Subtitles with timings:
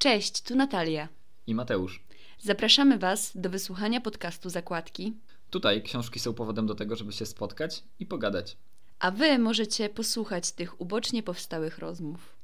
[0.00, 1.08] Cześć, tu Natalia
[1.46, 2.04] i Mateusz.
[2.38, 5.16] Zapraszamy Was do wysłuchania podcastu Zakładki.
[5.50, 8.56] Tutaj książki są powodem do tego, żeby się spotkać i pogadać.
[8.98, 12.36] A Wy możecie posłuchać tych ubocznie powstałych rozmów.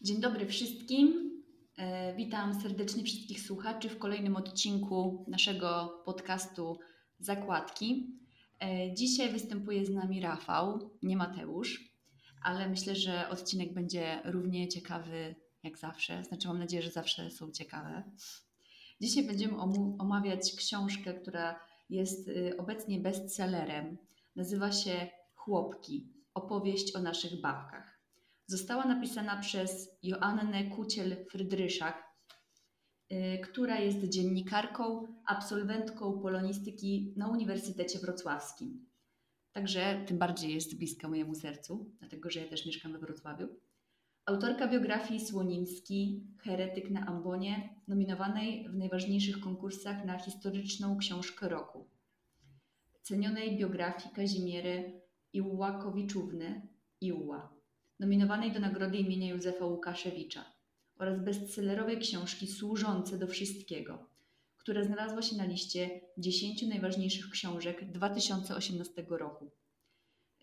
[0.00, 1.30] Dzień dobry wszystkim.
[1.76, 6.78] E, witam serdecznie wszystkich słuchaczy w kolejnym odcinku naszego podcastu
[7.18, 8.20] Zakładki.
[8.60, 11.94] E, dzisiaj występuje z nami Rafał, nie Mateusz,
[12.42, 16.24] ale myślę, że odcinek będzie równie ciekawy jak zawsze.
[16.24, 18.02] Znaczy, mam nadzieję, że zawsze są ciekawe.
[19.00, 19.58] Dzisiaj będziemy
[19.98, 21.60] omawiać książkę, która
[21.90, 23.98] jest y, obecnie bestsellerem.
[24.36, 28.00] Nazywa się Chłopki opowieść o naszych babkach.
[28.46, 31.94] Została napisana przez Joannę Kuciel-Frydryszak,
[33.42, 38.86] która jest dziennikarką, absolwentką polonistyki na Uniwersytecie Wrocławskim.
[39.52, 43.48] Także tym bardziej jest bliska mojemu sercu, dlatego że ja też mieszkam we Wrocławiu.
[44.26, 51.88] Autorka biografii Słonimski, Heretyk na Ambonie, nominowanej w najważniejszych konkursach na historyczną książkę roku.
[53.02, 55.00] Cenionej biografii Kazimiery
[55.32, 56.68] Iłakowiczówny,
[57.00, 57.54] Iła,
[58.00, 60.59] nominowanej do nagrody imienia Józefa Łukaszewicza
[61.00, 64.06] oraz bestsellerowej książki Służące do Wszystkiego,
[64.56, 69.50] która znalazła się na liście 10 najważniejszych książek 2018 roku.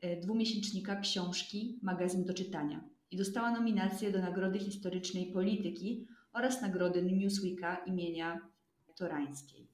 [0.01, 7.03] E, dwumiesięcznika książki Magazyn do czytania i dostała nominację do Nagrody Historycznej Polityki oraz Nagrody
[7.03, 8.41] Newsweeka imienia
[8.95, 9.67] Torańskiej.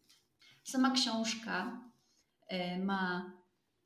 [0.63, 1.81] Sama książka
[2.47, 3.33] e, ma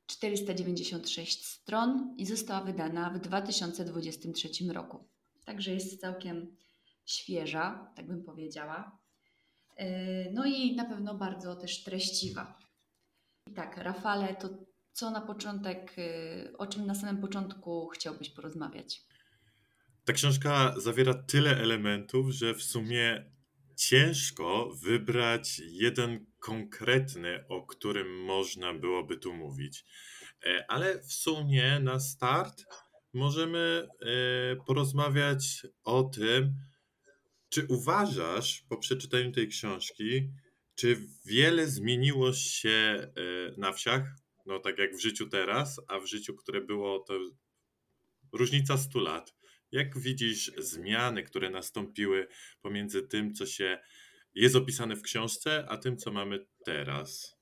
[0.06, 5.04] 496 stron i została wydana w 2023 roku.
[5.44, 6.56] Także jest całkiem
[7.08, 8.98] świeża, tak bym powiedziała.
[9.76, 12.58] E, no i na pewno bardzo też treściwa.
[13.46, 14.48] I tak, Rafale, to
[14.92, 19.00] co na początek, e, o czym na samym początku chciałbyś porozmawiać?
[20.04, 23.30] Ta książka zawiera tyle elementów, że w sumie
[23.76, 29.84] ciężko wybrać jeden konkretny, o którym można byłoby tu mówić.
[30.46, 32.64] E, ale w sumie na start
[33.12, 33.88] możemy
[34.66, 36.54] porozmawiać o tym,
[37.48, 40.30] czy uważasz po przeczytaniu tej książki,
[40.74, 43.10] czy wiele zmieniło się e,
[43.56, 44.02] na wsiach?
[44.46, 47.14] No tak jak w życiu teraz, a w życiu, które było to
[48.32, 49.34] różnica 100 lat.
[49.72, 52.28] Jak widzisz zmiany, które nastąpiły
[52.62, 53.78] pomiędzy tym, co się
[54.34, 57.36] jest opisane w książce, a tym, co mamy teraz?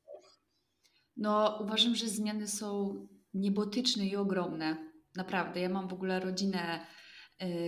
[1.17, 2.95] No, uważam, że zmiany są
[3.35, 4.93] niebotyczne i ogromne.
[5.17, 5.61] Naprawdę.
[5.61, 6.87] Ja mam w ogóle rodzinę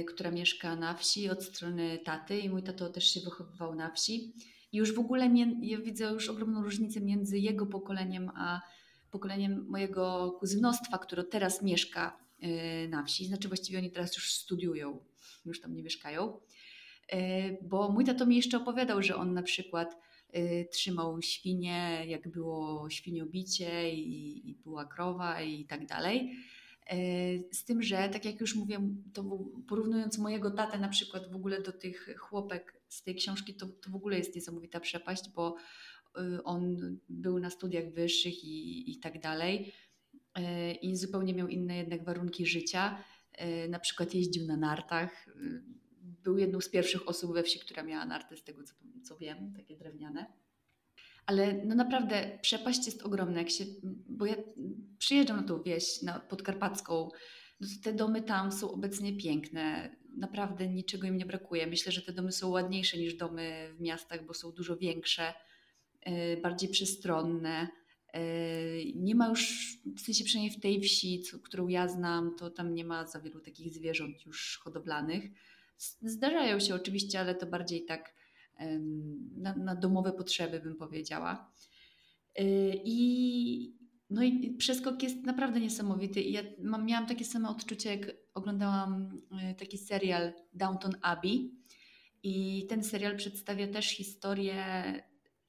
[0.08, 4.32] która mieszka na wsi od strony taty i mój tato też się wychowywał na wsi.
[4.72, 5.30] I już w ogóle
[5.62, 8.60] ja widzę już ogromną różnicę między jego pokoleniem a
[9.10, 13.26] pokoleniem mojego kuzynostwa, które teraz mieszka y, na wsi.
[13.26, 15.04] Znaczy właściwie oni teraz już studiują,
[15.46, 16.40] już tam nie mieszkają.
[17.14, 19.96] Y, bo mój tato mi jeszcze opowiadał, że on na przykład
[20.72, 26.36] trzymał świnie, jak było świniobicie i, i była krowa i tak dalej
[27.53, 28.81] z tym, że tak jak już mówię,
[29.15, 29.25] to
[29.69, 33.91] porównując mojego tatę na przykład w ogóle do tych chłopek z tej książki, to, to
[33.91, 35.56] w ogóle jest niesamowita przepaść, bo
[36.19, 36.76] y, on
[37.09, 39.72] był na studiach wyższych i, i tak dalej
[40.34, 43.05] e, i zupełnie miał inne jednak warunki życia.
[43.32, 45.28] E, na przykład jeździł na nartach.
[45.28, 45.62] Y,
[46.00, 48.75] był jedną z pierwszych osób we wsi, która miała narty, z tego co,
[49.05, 50.26] co wiem, takie drewniane
[51.28, 53.64] ale no naprawdę przepaść jest ogromna, jak się,
[54.08, 54.34] bo ja
[54.98, 57.10] przyjeżdżam na tą wieś na podkarpacką,
[57.60, 61.66] no to te domy tam są obecnie piękne, naprawdę niczego im nie brakuje.
[61.66, 65.34] Myślę, że te domy są ładniejsze niż domy w miastach, bo są dużo większe,
[66.00, 67.68] e, bardziej przestronne.
[68.12, 68.20] E,
[68.94, 72.74] nie ma już, w sensie przynajmniej w tej wsi, co, którą ja znam, to tam
[72.74, 75.24] nie ma za wielu takich zwierząt już hodowlanych.
[76.02, 78.17] Zdarzają się oczywiście, ale to bardziej tak
[79.36, 81.52] na, na domowe potrzeby, bym powiedziała.
[82.40, 83.78] Y, I,
[84.10, 86.22] no i przeskok jest naprawdę niesamowity.
[86.22, 89.19] Ja mam, miałam takie same odczucie, jak oglądałam
[89.50, 91.50] y, taki serial Downton Abbey.
[92.22, 94.64] I ten serial przedstawia też historię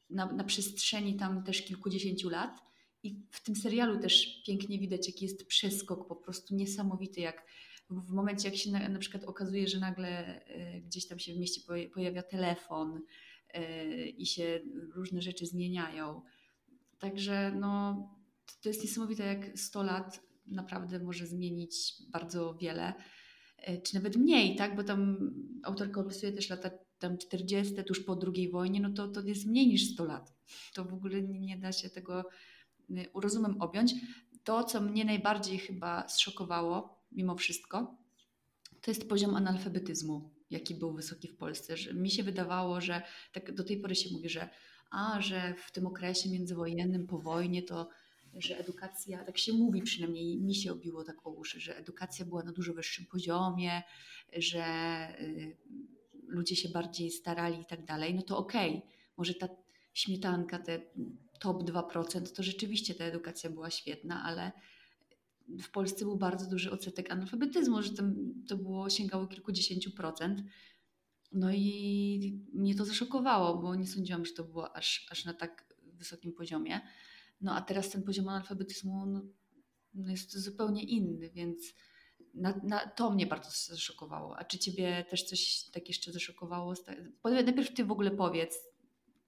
[0.10, 2.69] na, na przestrzeni tam też kilkudziesięciu lat.
[3.04, 7.46] I w tym serialu też pięknie widać, jaki jest przeskok, po prostu niesamowity, jak
[7.90, 10.42] w momencie, jak się na, na przykład okazuje, że nagle
[10.78, 11.62] y, gdzieś tam się w mieście
[11.94, 13.02] pojawia telefon
[13.58, 14.60] y, i się
[14.96, 16.22] różne rzeczy zmieniają.
[17.00, 18.08] Także no,
[18.62, 22.94] to jest niesamowite, jak 100 lat naprawdę może zmienić bardzo wiele,
[23.70, 24.76] y, czy nawet mniej, tak?
[24.76, 25.32] Bo tam
[25.64, 29.68] autorka opisuje też lata tam 40, tuż po II wojnie, no to, to jest mniej
[29.68, 30.34] niż 100 lat.
[30.74, 32.26] To w ogóle nie, nie da się tego
[33.14, 33.94] rozumem objąć
[34.44, 37.98] to, co mnie najbardziej chyba zszokowało, mimo wszystko,
[38.82, 41.78] to jest poziom analfabetyzmu, jaki był wysoki w Polsce.
[41.78, 43.02] Że mi się wydawało, że
[43.34, 44.50] tak do tej pory się mówi, że
[44.92, 47.90] a, że w tym okresie międzywojennym, po wojnie, to
[48.34, 52.44] że edukacja, tak się mówi przynajmniej, mi się obiło tak o uszy, że edukacja była
[52.44, 53.82] na dużo wyższym poziomie,
[54.38, 54.64] że
[55.22, 55.58] y,
[56.28, 58.82] ludzie się bardziej starali i tak dalej, no to okej, okay,
[59.18, 59.50] może ta
[59.94, 60.82] śmietanka, te
[61.40, 64.52] top 2%, to rzeczywiście ta edukacja była świetna, ale
[65.62, 67.90] w Polsce był bardzo duży odsetek analfabetyzmu, że
[68.48, 70.42] to było, sięgało kilkudziesięciu procent.
[71.32, 75.76] No i mnie to zaszokowało, bo nie sądziłam, że to było aż, aż na tak
[75.84, 76.82] wysokim poziomie.
[77.42, 79.22] No a teraz ten poziom analfabetyzmu no,
[79.94, 81.74] no jest zupełnie inny, więc
[82.34, 84.38] na, na, to mnie bardzo zaszokowało.
[84.38, 86.74] A czy ciebie też coś tak jeszcze zaszokowało?
[87.24, 88.69] Najpierw ty w ogóle powiedz,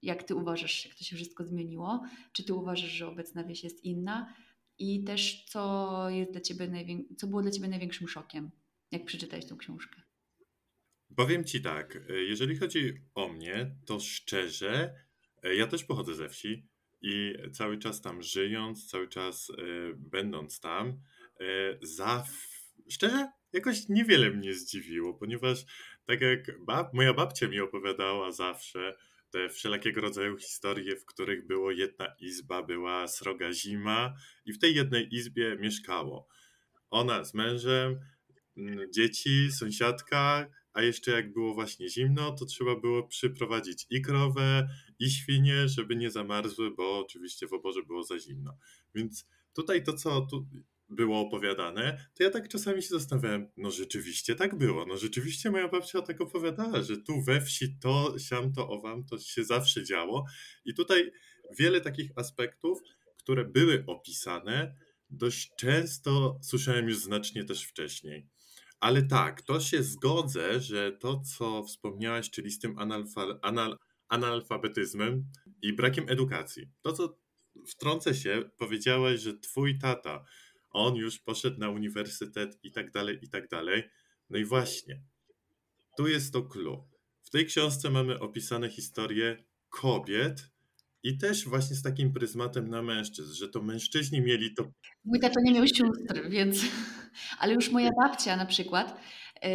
[0.02, 2.04] jak ty uważasz, jak to się wszystko zmieniło?
[2.32, 4.34] Czy ty uważasz, że obecna wieś jest inna?
[4.78, 8.50] I też co jest dla ciebie najwię- co było dla ciebie największym szokiem,
[8.90, 10.02] jak przeczytałeś tę książkę?
[11.16, 14.94] Powiem ci tak, jeżeli chodzi o mnie, to szczerze,
[15.56, 16.68] ja też pochodzę ze wsi
[17.02, 19.54] i cały czas tam żyjąc, cały czas y,
[19.96, 20.88] będąc tam,
[21.40, 22.24] y, za,
[22.90, 25.64] szczerze, jakoś niewiele mnie zdziwiło, ponieważ
[26.04, 28.96] tak jak bab, moja babcia mi opowiadała zawsze,
[29.32, 34.14] te wszelakiego rodzaju historie, w których było jedna izba, była sroga zima
[34.44, 36.28] i w tej jednej izbie mieszkało.
[36.90, 38.00] Ona z mężem,
[38.94, 44.68] dzieci, sąsiadka, a jeszcze jak było właśnie zimno, to trzeba było przyprowadzić i krowę,
[44.98, 48.58] i świnie, żeby nie zamarzły, bo oczywiście w oborze było za zimno.
[48.94, 50.46] Więc tutaj to, co tu
[50.92, 55.68] było opowiadane, to ja tak czasami się zastanawiałem, no rzeczywiście tak było, no rzeczywiście moja
[55.68, 60.24] babcia tak opowiadała, że tu we wsi to, siam to, owam, to się zawsze działo
[60.64, 61.12] i tutaj
[61.58, 62.78] wiele takich aspektów,
[63.18, 64.76] które były opisane,
[65.10, 68.28] dość często słyszałem już znacznie też wcześniej.
[68.80, 73.78] Ale tak, to się zgodzę, że to, co wspomniałaś, czyli z tym analfa, anal,
[74.08, 75.24] analfabetyzmem
[75.62, 77.18] i brakiem edukacji, to, co
[77.66, 80.24] wtrącę się, powiedziałaś, że twój tata
[80.72, 83.82] on już poszedł na uniwersytet i tak dalej, i tak dalej.
[84.30, 85.02] No i właśnie,
[85.96, 86.84] tu jest to clue.
[87.22, 90.50] W tej książce mamy opisane historie kobiet
[91.02, 94.64] i też właśnie z takim pryzmatem na mężczyzn, że to mężczyźni mieli to.
[95.04, 96.64] Mój tato nie miał sióstr, więc.
[97.38, 99.00] Ale już moja babcia na przykład,
[99.42, 99.50] yy,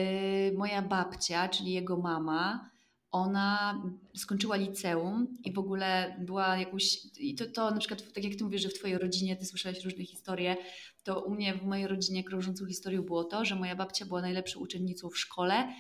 [0.58, 2.70] moja babcia, czyli jego mama,
[3.18, 3.82] ona
[4.16, 8.44] skończyła liceum i w ogóle była jakąś, i to, to na przykład, tak jak ty
[8.44, 10.58] mówisz, że w twojej rodzinie ty słyszałeś różne historie,
[11.04, 14.60] to u mnie w mojej rodzinie krążącą historią było to, że moja babcia była najlepszą
[14.60, 15.74] uczennicą w szkole,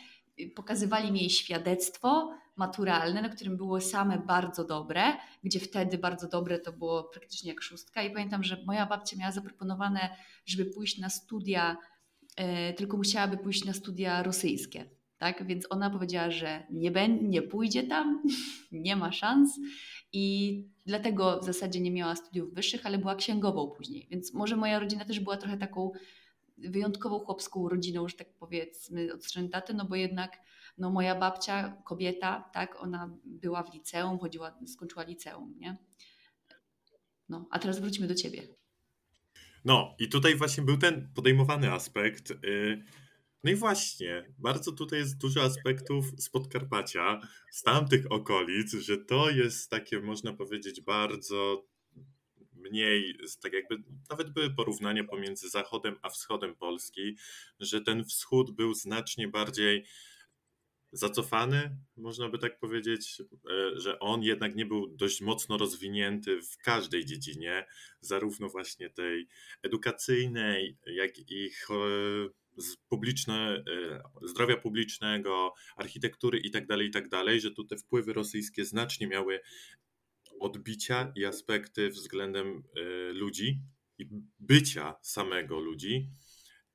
[0.56, 5.04] pokazywali mi jej świadectwo maturalne, na którym było same bardzo dobre,
[5.44, 8.04] gdzie wtedy bardzo dobre to było praktycznie jak szóstka.
[8.04, 11.78] I pamiętam, że moja babcia miała zaproponowane, żeby pójść na studia,
[12.40, 15.48] yy, tylko musiałaby pójść na studia rosyjskie tak?
[15.48, 16.92] Więc ona powiedziała, że nie,
[17.22, 18.24] nie pójdzie tam,
[18.72, 19.60] nie ma szans
[20.14, 24.08] i dlatego w zasadzie nie miała studiów wyższych, ale była księgową później.
[24.12, 25.92] Więc może moja rodzina też była trochę taką
[26.58, 30.38] wyjątkową chłopską rodziną, że tak powiedzmy, od strony taty, no bo jednak
[30.78, 35.78] no moja babcia, kobieta, tak, ona była w liceum, chodziła, skończyła liceum, nie?
[37.30, 38.42] No, a teraz wróćmy do ciebie.
[39.66, 42.30] No, i tutaj właśnie był ten podejmowany aspekt.
[42.30, 43.07] Yy
[43.48, 49.30] no i właśnie, bardzo tutaj jest dużo aspektów z Podkarpacia, z tamtych okolic, że to
[49.30, 51.66] jest takie, można powiedzieć, bardzo
[52.54, 57.18] mniej, tak jakby nawet były porównania pomiędzy zachodem a wschodem Polski,
[57.60, 59.86] że ten wschód był znacznie bardziej
[60.92, 66.58] zacofany, można by tak powiedzieć, e, że on jednak nie był dość mocno rozwinięty w
[66.58, 67.66] każdej dziedzinie,
[68.02, 69.28] zarówno właśnie tej
[69.64, 71.26] edukacyjnej, jak i
[72.90, 73.64] publiczne,
[74.24, 79.40] e, zdrowia publicznego, architektury itd., tak itd., tak że tu te wpływy rosyjskie znacznie miały
[80.40, 82.82] odbicia i aspekty względem e,
[83.14, 83.60] ludzi
[83.98, 84.08] i
[84.40, 86.10] bycia samego ludzi.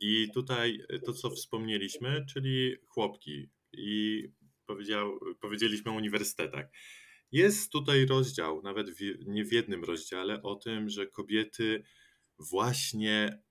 [0.01, 4.29] I tutaj to, co wspomnieliśmy, czyli chłopki i
[4.67, 6.67] powiedział, powiedzieliśmy o uniwersytetach.
[7.33, 11.85] Jest tutaj rozdział, nawet w, nie w jednym rozdziale, o tym, że kobiety
[12.39, 13.43] właśnie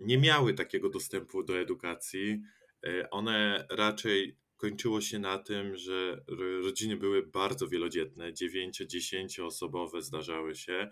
[0.00, 2.42] nie miały takiego dostępu do edukacji.
[2.86, 6.24] E, one raczej kończyło się na tym, że
[6.62, 10.90] rodziny były bardzo wielodzietne, 9-10 osobowe zdarzały się.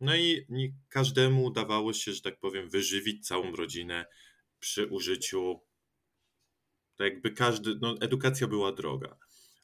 [0.00, 0.46] No i
[0.88, 4.06] każdemu udawało się, że tak powiem, wyżywić całą rodzinę
[4.58, 5.60] przy użyciu,
[6.96, 9.18] tak jakby każdy, no edukacja była droga.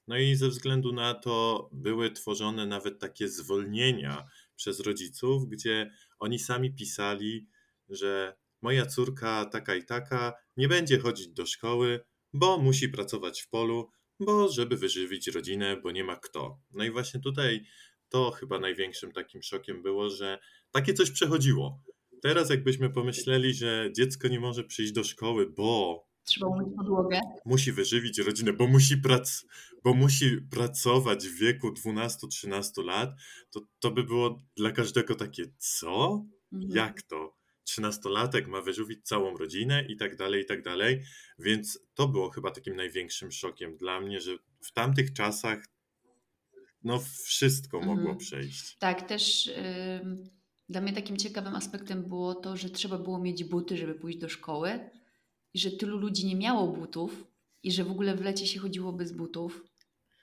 [0.07, 4.25] No i ze względu na to były tworzone nawet takie zwolnienia
[4.57, 7.47] przez rodziców, gdzie oni sami pisali,
[7.89, 12.01] że moja córka taka i taka nie będzie chodzić do szkoły,
[12.33, 13.91] bo musi pracować w polu,
[14.21, 16.59] bo żeby wyżywić rodzinę, bo nie ma kto.
[16.71, 17.65] No i właśnie tutaj
[18.09, 20.39] to chyba największym takim szokiem było, że
[20.71, 21.83] takie coś przechodziło.
[22.23, 27.21] Teraz jakbyśmy pomyśleli, że dziecko nie może przyjść do szkoły, bo Trzeba umyć podłogę.
[27.45, 29.45] musi wyżywić rodzinę, bo musi, prac,
[29.85, 33.11] bo musi pracować w wieku 12-13 lat,
[33.51, 36.25] to to by było dla każdego takie, co?
[36.53, 36.71] Mhm.
[36.77, 37.37] Jak to?
[37.65, 41.03] Trzynastolatek ma wyżywić całą rodzinę i tak dalej, i tak dalej.
[41.39, 45.65] Więc to było chyba takim największym szokiem dla mnie, że w tamtych czasach
[46.85, 47.97] no wszystko Mhm.
[47.97, 48.77] mogło przejść.
[48.79, 49.47] Tak, też
[50.03, 50.31] ym,
[50.69, 54.29] dla mnie takim ciekawym aspektem było to, że trzeba było mieć buty, żeby pójść do
[54.29, 54.91] szkoły
[55.55, 57.25] i że tylu ludzi nie miało butów
[57.63, 59.65] i że w ogóle w lecie się chodziło bez butów.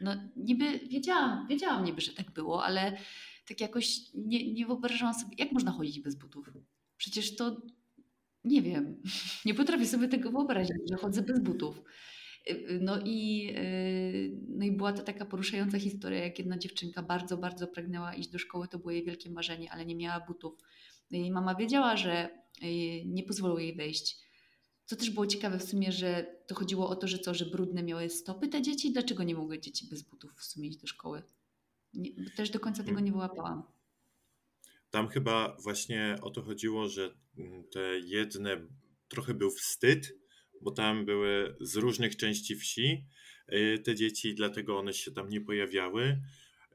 [0.01, 2.97] No niby wiedziałam, wiedziałam niby, że tak było, ale
[3.47, 6.49] tak jakoś nie, nie wyobrażałam sobie, jak można chodzić bez butów.
[6.97, 7.61] Przecież to
[8.43, 9.01] nie wiem,
[9.45, 11.81] nie potrafię sobie tego wyobrazić, że chodzę bez butów.
[12.49, 17.37] Y, No i, y, no i była to taka poruszająca historia, jak jedna dziewczynka bardzo,
[17.37, 20.53] bardzo pragnęła iść do szkoły, to było jej wielkie marzenie, ale nie miała butów.
[21.11, 22.29] No Jej mama wiedziała, że
[22.63, 24.27] y, nie pozwolą jej wejść.
[24.85, 27.83] Co też było ciekawe w sumie, że to chodziło o to, że co, że brudne
[27.83, 31.23] miały stopy te dzieci, dlaczego nie mogły dzieci bez butów w sumie iść do szkoły?
[31.93, 33.63] Nie, też do końca tego nie wyłapałam.
[34.97, 38.67] Tam chyba właśnie o to chodziło, że mm, te jedne
[39.07, 40.13] trochę był wstyd,
[40.61, 43.05] bo tam były z różnych części wsi
[43.53, 46.21] y, te dzieci, dlatego one się tam nie pojawiały.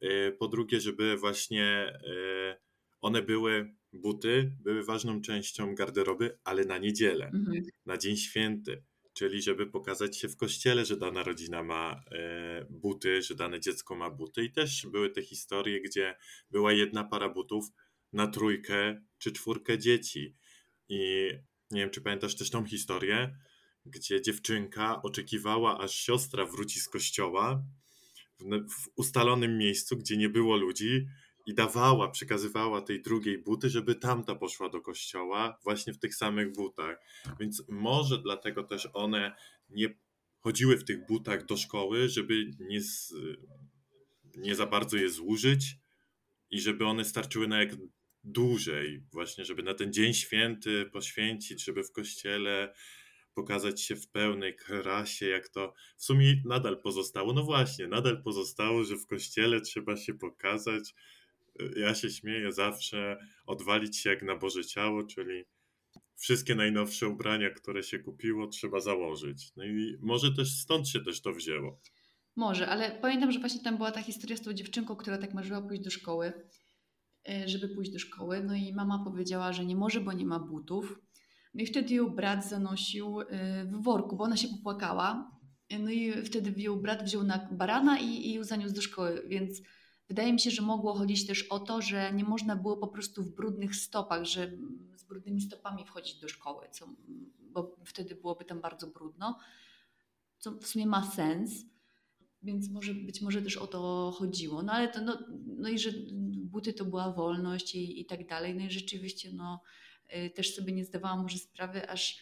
[0.02, 2.55] Y, Po drugie, żeby właśnie y,
[3.00, 7.62] one były, buty były ważną częścią garderoby, ale na niedzielę, Mhm.
[7.87, 8.83] na Dzień Święty.
[9.14, 12.05] Czyli żeby pokazać się w kościele, że dana rodzina ma
[12.71, 14.45] buty, że dane dziecko ma buty.
[14.45, 16.14] I też były te historie, gdzie
[16.50, 17.64] była jedna para butów
[18.12, 20.37] na trójkę czy czwórkę dzieci.
[20.88, 21.28] I
[21.71, 23.37] nie wiem, czy pamiętasz też tą historię,
[23.87, 27.64] gdzie dziewczynka oczekiwała, aż siostra wróci z kościoła
[28.40, 31.07] w, w ustalonym miejscu, gdzie nie było ludzi
[31.47, 36.52] i dawała, przekazywała tej drugiej buty, żeby tamta poszła do kościoła właśnie w tych samych
[36.52, 36.99] butach.
[37.40, 39.37] Więc może dlatego też one
[39.71, 39.95] nie
[40.38, 42.81] chodziły w tych butach do szkoły, żeby nie,
[44.37, 45.76] nie za bardzo je zużyć
[46.50, 47.71] i żeby one starczyły na jak
[48.25, 52.75] dłużej, właśnie, żeby na ten dzień święty poświęcić, żeby w kościele
[53.35, 57.33] pokazać się w pełnej krasie, jak to w sumie nadal pozostało.
[57.33, 60.95] No właśnie, nadal pozostało, że w kościele trzeba się pokazać.
[61.76, 65.45] Ja się śmieję zawsze, odwalić się jak na Boże ciało, czyli
[66.17, 69.52] wszystkie najnowsze ubrania, które się kupiło, trzeba założyć.
[69.57, 71.81] No i może też stąd się też to wzięło.
[72.37, 75.62] Może, ale pamiętam, że właśnie tam była ta historia z tą dziewczynką, która tak marzyła
[75.62, 76.33] pójść do szkoły,
[77.47, 78.43] żeby pójść do szkoły.
[78.45, 81.00] No i mama powiedziała, że nie może, bo nie ma butów.
[81.55, 85.31] No i wtedy ją brat zanosił e, w worku, bo ona się popłakała.
[85.69, 89.23] E, No i wtedy ją brat wziął na barana i, i ją zaniósł do szkoły,
[89.29, 89.62] więc
[90.09, 93.23] wydaje mi się, że mogło chodzić też o to, że nie można było po prostu
[93.23, 94.52] w brudnych stopach, że
[94.97, 96.88] z brudnymi stopami wchodzić do szkoły, co,
[97.38, 99.38] bo wtedy byłoby tam bardzo brudno,
[100.38, 101.72] co w sumie ma sens.
[102.42, 104.62] Więc może, być może też o to chodziło.
[104.62, 105.90] No ale to, no, no i że
[106.34, 108.54] buty to była wolność i, i tak dalej.
[108.54, 109.62] No i rzeczywiście no,
[110.26, 112.18] y, też sobie nie zdawałam może sprawy, aż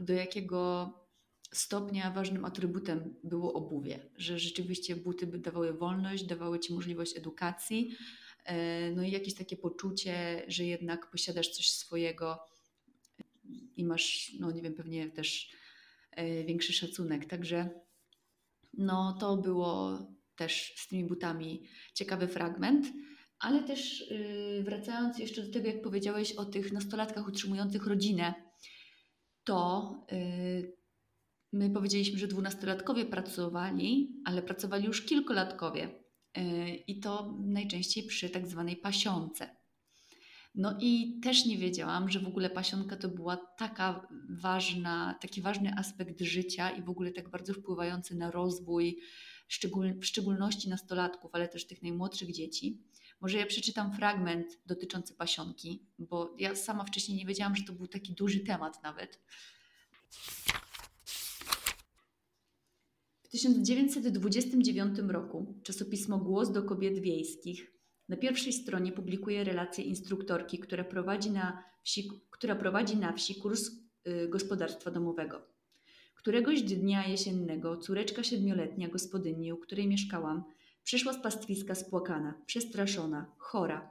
[0.00, 0.92] do jakiego
[1.52, 3.98] stopnia ważnym atrybutem było obuwie.
[4.16, 7.96] Że rzeczywiście buty dawały wolność, dawały ci możliwość edukacji,
[8.50, 8.52] y,
[8.96, 12.38] no i jakieś takie poczucie, że jednak posiadasz coś swojego
[13.76, 15.50] i masz, no nie wiem, pewnie też
[16.18, 17.26] y, większy szacunek.
[17.26, 17.70] Także
[18.78, 19.98] no to było
[20.36, 21.62] też z tymi butami
[21.94, 22.86] ciekawy fragment,
[23.38, 28.34] ale też yy, wracając jeszcze do tego, jak powiedziałeś o tych nastolatkach utrzymujących rodzinę,
[29.44, 30.76] to yy,
[31.52, 36.04] my powiedzieliśmy, że dwunastolatkowie pracowali, ale pracowali już kilkulatkowie
[36.36, 39.57] yy, i to najczęściej przy tak zwanej pasionce.
[40.54, 45.74] No i też nie wiedziałam, że w ogóle pasionka to była taka ważna, taki ważny
[45.76, 49.00] aspekt życia i w ogóle tak bardzo wpływający na rozwój,
[50.00, 52.82] w szczególności nastolatków, ale też tych najmłodszych dzieci.
[53.20, 57.86] Może ja przeczytam fragment dotyczący pasionki, bo ja sama wcześniej nie wiedziałam, że to był
[57.86, 59.20] taki duży temat nawet.
[63.22, 67.77] W 1929 roku czasopismo Głos do Kobiet Wiejskich
[68.08, 73.70] na pierwszej stronie publikuje relację instruktorki, która prowadzi na wsi, która prowadzi na wsi kurs
[74.08, 75.42] y, gospodarstwa domowego.
[76.14, 80.44] Któregoś dnia jesiennego córeczka siedmioletnia gospodyni, u której mieszkałam,
[80.84, 83.90] przyszła z pastwiska spłakana, przestraszona, chora.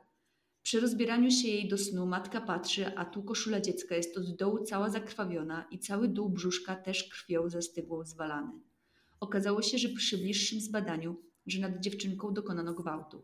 [0.63, 4.63] Przy rozbieraniu się jej do snu matka patrzy, a tu koszula dziecka jest od dołu
[4.63, 8.51] cała zakrwawiona i cały dół brzuszka też krwią zastygłą zwalany.
[9.19, 11.15] Okazało się, że przy bliższym zbadaniu,
[11.47, 13.21] że nad dziewczynką dokonano gwałtu.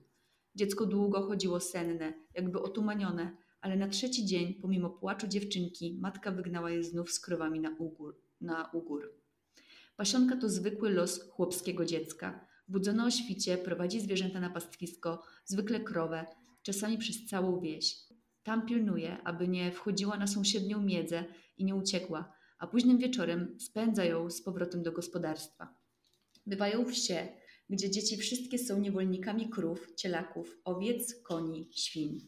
[0.56, 6.72] Dziecko długo chodziło senne, jakby otumanione, ale na trzeci dzień, pomimo płaczu dziewczynki, matka wygnała
[6.72, 8.22] je znów z krowami na ugór.
[8.42, 9.14] Na ugór.
[9.96, 12.48] Pasionka to zwykły los chłopskiego dziecka.
[12.68, 16.26] Budzone o świcie, prowadzi zwierzęta na pastwisko, zwykle krowę,
[16.64, 17.98] czasami przez całą wieś.
[18.44, 21.26] Tam pilnuje, aby nie wchodziła na sąsiednią miedzę
[21.58, 25.76] i nie uciekła, a późnym wieczorem spędza ją z powrotem do gospodarstwa.
[26.46, 27.28] Bywają wsie,
[27.74, 32.28] gdzie dzieci wszystkie są niewolnikami krów, cielaków, owiec, koni, świń.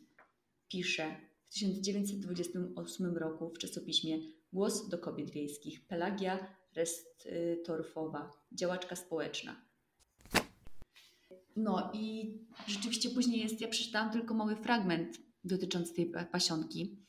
[0.67, 4.19] Pisze w 1928 roku w czasopiśmie
[4.53, 9.61] Głos do kobiet wiejskich Pelagia Restorfowa, działaczka społeczna.
[11.55, 12.33] No i
[12.67, 17.04] rzeczywiście później jest, ja przeczytałam tylko mały fragment dotyczący tej pasionki.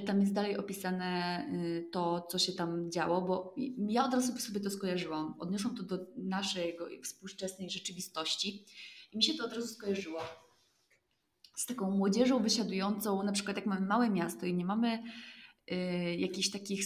[0.00, 3.54] Tam jest dalej opisane y, to, co się tam działo, bo
[3.88, 5.34] ja od razu sobie to skojarzyłam.
[5.38, 8.64] Odniosłam to do naszej współczesnej rzeczywistości
[9.12, 10.20] i mi się to od razu skojarzyło
[11.56, 15.02] z taką młodzieżą wysiadującą, na przykład jak mamy małe miasto i nie mamy
[15.72, 16.80] y, jakichś takich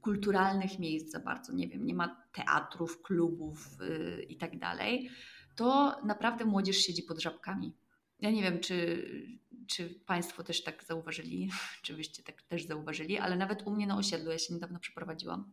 [0.00, 5.10] kulturalnych miejsc za bardzo, nie wiem, nie ma teatrów, klubów y, i tak dalej,
[5.56, 7.72] to naprawdę młodzież siedzi pod żabkami.
[8.22, 9.06] Ja nie wiem, czy,
[9.66, 11.50] czy Państwo też tak zauważyli,
[11.82, 15.52] czy byście tak też zauważyli, ale nawet u mnie na osiedlu, ja się niedawno przeprowadziłam,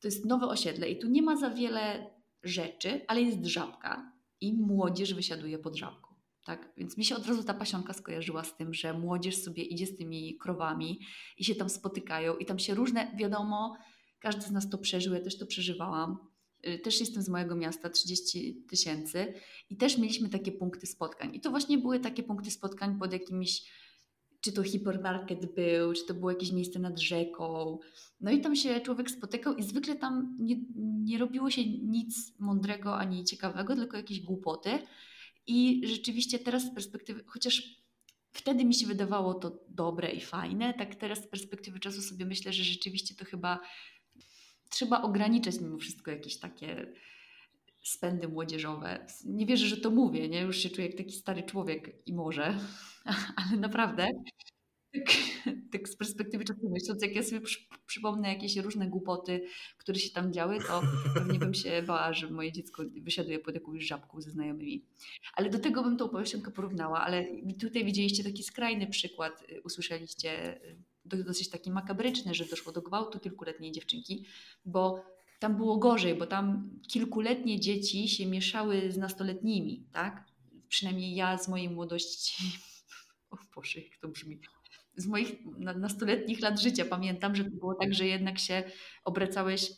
[0.00, 2.10] to jest nowe osiedle i tu nie ma za wiele
[2.42, 6.14] rzeczy, ale jest żabka i młodzież wysiaduje pod żabką.
[6.44, 6.72] Tak?
[6.76, 9.96] Więc mi się od razu ta pasionka skojarzyła z tym, że młodzież sobie idzie z
[9.96, 11.00] tymi krowami
[11.38, 13.76] i się tam spotykają i tam się różne, wiadomo,
[14.18, 16.29] każdy z nas to przeżył, ja też to przeżywałam
[16.82, 19.34] też jestem z mojego miasta, 30 tysięcy
[19.70, 21.34] i też mieliśmy takie punkty spotkań.
[21.34, 23.64] I to właśnie były takie punkty spotkań pod jakimiś,
[24.40, 27.78] czy to hipermarket był, czy to było jakieś miejsce nad rzeką.
[28.20, 32.96] No i tam się człowiek spotykał i zwykle tam nie, nie robiło się nic mądrego
[32.96, 34.70] ani ciekawego, tylko jakieś głupoty.
[35.46, 37.80] I rzeczywiście teraz z perspektywy, chociaż
[38.32, 42.52] wtedy mi się wydawało to dobre i fajne, tak teraz z perspektywy czasu sobie myślę,
[42.52, 43.60] że rzeczywiście to chyba
[44.70, 46.92] trzeba ograniczać mimo wszystko jakieś takie
[47.82, 49.06] spędy młodzieżowe.
[49.24, 50.40] Nie wierzę, że to mówię, nie?
[50.40, 52.58] Już się czuję jak taki stary człowiek i może,
[53.36, 54.08] ale naprawdę
[54.92, 55.04] tak,
[55.72, 59.44] tak z perspektywy czasu myśląc, jak ja sobie przy, przypomnę jakieś różne głupoty,
[59.78, 60.82] które się tam działy, to
[61.14, 64.84] pewnie bym się bała, że moje dziecko wysiaduje pod jakąś żabką ze znajomymi.
[65.34, 67.26] Ale do tego bym tą piosenkę porównała, ale
[67.60, 70.60] tutaj widzieliście taki skrajny przykład, y, usłyszeliście
[71.12, 74.26] y, dosyć taki makabryczny, że doszło do gwałtu kilkuletniej dziewczynki,
[74.64, 75.04] bo
[75.38, 80.24] tam było gorzej, bo tam kilkuletnie dzieci się mieszały z nastoletnimi, tak?
[80.68, 82.44] Przynajmniej ja z mojej młodości,
[83.30, 84.38] o Boże, jak to brzmi,
[84.96, 88.62] z moich nastoletnich lat życia pamiętam, że to było tak, że jednak się
[89.04, 89.72] obracałeś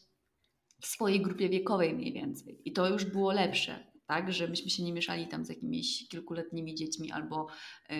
[0.81, 4.93] w swojej grupie wiekowej mniej więcej i to już było lepsze tak, żebyśmy się nie
[4.93, 7.47] mieszali tam z jakimiś kilkuletnimi dziećmi albo
[7.91, 7.95] e,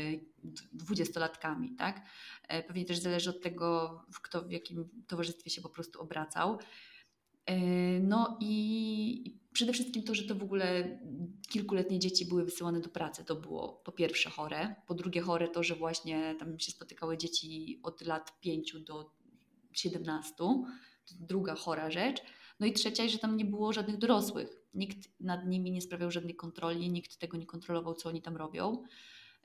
[0.73, 2.07] dwudziestolatkami, tak.
[2.49, 6.59] E, pewnie też zależy od tego, w kto w jakim towarzystwie się po prostu obracał.
[7.47, 7.57] E,
[8.01, 10.99] no i przede wszystkim to, że to w ogóle
[11.49, 15.63] kilkuletnie dzieci były wysyłane do pracy, to było po pierwsze chore, po drugie chore to,
[15.63, 19.11] że właśnie tam się spotykały dzieci od lat 5 do
[19.73, 20.65] 17, to
[21.21, 22.23] druga chora rzecz.
[22.61, 26.35] No i trzecia, że tam nie było żadnych dorosłych, Nikt nad nimi nie sprawiał żadnej
[26.35, 28.85] kontroli, nikt tego nie kontrolował, co oni tam robią.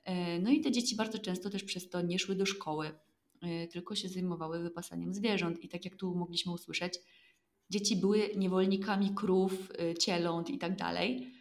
[0.04, 2.90] E, no i te dzieci bardzo często też przez to nie szły do szkoły,
[3.42, 5.64] e, tylko się zajmowały wypasaniem zwierząt.
[5.64, 7.00] I tak jak tu mogliśmy usłyszeć,
[7.70, 11.34] dzieci były niewolnikami krów, e, cieląt i tak dalej.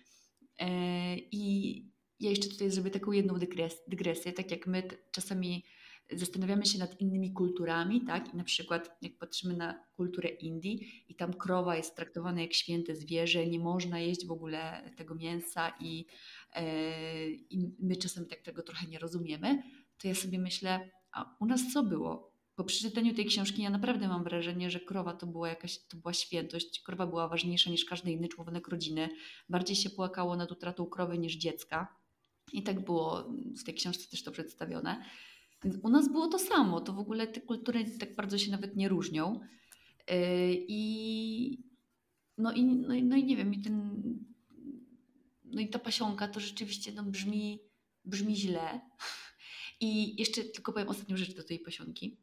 [1.31, 1.85] I
[2.19, 3.35] ja jeszcze tutaj zrobię taką jedną
[3.87, 5.63] dygresję, tak jak my czasami
[6.11, 8.33] zastanawiamy się nad innymi kulturami, tak?
[8.33, 12.95] I na przykład jak patrzymy na kulturę Indii i tam krowa jest traktowana jak święte
[12.95, 16.05] zwierzę, nie można jeść w ogóle tego mięsa i,
[16.53, 19.63] e, i my czasami tak tego trochę nie rozumiemy,
[19.97, 22.36] to ja sobie myślę, a u nas co było?
[22.57, 26.13] Po przeczytaniu tej książki ja naprawdę mam wrażenie, że krowa to była jakaś, to była
[26.13, 29.09] świętość, krowa była ważniejsza niż każdy inny członek rodziny.
[29.49, 31.95] Bardziej się płakało nad utratą krowy niż dziecka.
[32.53, 35.03] I tak było w tej książce też to przedstawione.
[35.63, 36.81] Więc u nas było to samo.
[36.81, 39.39] To w ogóle te kultury tak bardzo się nawet nie różnią.
[40.09, 40.15] Yy,
[40.67, 41.63] I
[42.37, 44.03] no i, no i, no i nie wiem, i ten,
[45.43, 47.59] no i ta pasionka to rzeczywiście no, brzmi,
[48.05, 48.81] brzmi źle.
[49.81, 52.17] I jeszcze tylko powiem ostatnią rzecz do tej pasionki,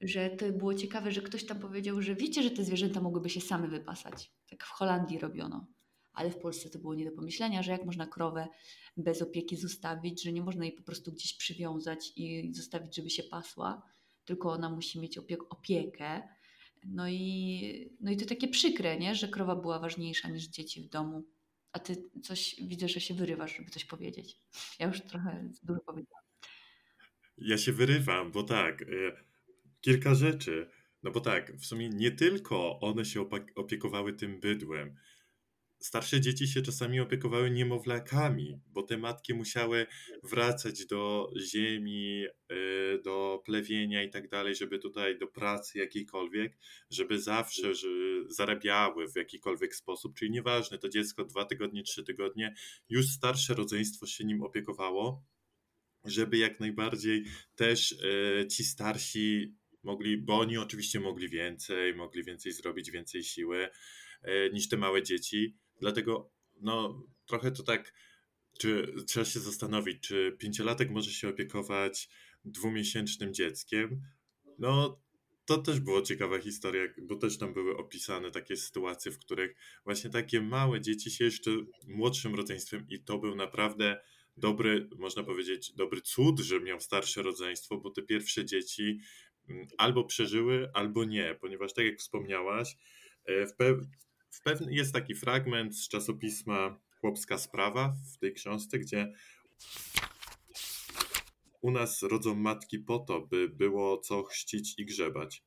[0.00, 3.40] że to było ciekawe, że ktoś tam powiedział, że wiecie, że te zwierzęta mogłyby się
[3.40, 4.32] same wypasać.
[4.50, 5.66] Tak w Holandii robiono.
[6.12, 8.48] ale w Polsce to było nie do pomyślenia, że jak można krowę
[8.96, 13.22] bez opieki zostawić, że nie można jej po prostu gdzieś przywiązać i zostawić, żeby się
[13.22, 13.82] pasła,
[14.24, 15.18] tylko ona musi mieć
[15.50, 16.22] opiekę.
[16.84, 19.14] No i, no i to takie przykre, nie?
[19.14, 21.24] że krowa była ważniejsza niż dzieci w domu.
[21.72, 24.36] A ty coś widzę, że się wyrywasz, żeby coś powiedzieć.
[24.78, 26.24] Ja już trochę dużo powiedziałam.
[27.38, 29.12] Ja się wyrywam, bo tak, y,
[29.88, 30.70] kilka rzeczy.
[31.02, 34.94] No bo tak, w sumie nie tylko one się opiekowały tym bydłem.
[35.78, 39.86] Starsze dzieci się czasami opiekowały niemowlakami, bo te matki musiały
[40.22, 46.58] wracać do ziemi, y, do plewienia i tak dalej, żeby tutaj do pracy jakiejkolwiek,
[46.90, 47.72] żeby zawsze
[48.28, 50.18] zarabiały w jakikolwiek sposób.
[50.18, 52.54] Czyli nieważne, to dziecko dwa tygodnie, trzy tygodnie,
[52.88, 55.24] już starsze rodzeństwo się nim opiekowało
[56.04, 57.24] żeby jak najbardziej
[57.54, 63.68] też e, ci starsi mogli, bo oni oczywiście mogli więcej, mogli więcej zrobić, więcej siły
[64.22, 65.56] e, niż te małe dzieci.
[65.80, 67.94] Dlatego no trochę to tak,
[68.58, 72.08] czy trzeba się zastanowić, czy pięciolatek może się opiekować
[72.44, 74.02] dwumiesięcznym dzieckiem.
[74.58, 75.00] No
[75.44, 80.10] to też była ciekawa historia, bo też tam były opisane takie sytuacje, w których właśnie
[80.10, 81.50] takie małe dzieci się jeszcze
[81.86, 84.00] młodszym rodzeństwem i to był naprawdę
[84.36, 89.00] dobry, można powiedzieć, dobry cud, że miał starsze rodzeństwo, bo te pierwsze dzieci
[89.78, 92.76] albo przeżyły, albo nie, ponieważ tak jak wspomniałaś,
[93.24, 93.78] e, w, pew
[94.30, 99.12] w jest taki fragment z czasopisma Chłopska Sprawa w tej książce, gdzie
[101.60, 105.42] u nas rodzą matki po to, by było co chrzcić i grzebać.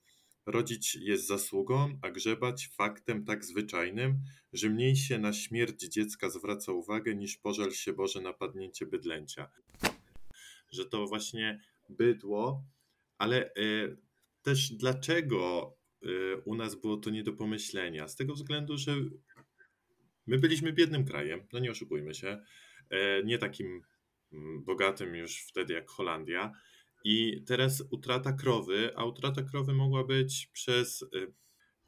[0.45, 4.19] Rodzić jest zasługą, a grzebać faktem tak zwyczajnym,
[4.53, 9.49] że mniej się na śmierć dziecka zwraca uwagę niż pożal się Boże napadnięcie bydlęcia.
[10.71, 12.63] Że to właśnie bydło,
[13.21, 13.97] ale y,
[14.41, 18.07] też dlaczego y, u nas było to nie do pomyślenia?
[18.07, 18.95] Z tego względu, że
[20.27, 22.41] my byliśmy biednym krajem, no nie oszukujmy się,
[22.91, 23.81] y, nie takim
[24.33, 26.51] mm, bogatym już wtedy jak Holandia,
[27.03, 31.05] i teraz utrata krowy, a utrata krowy mogła być przez.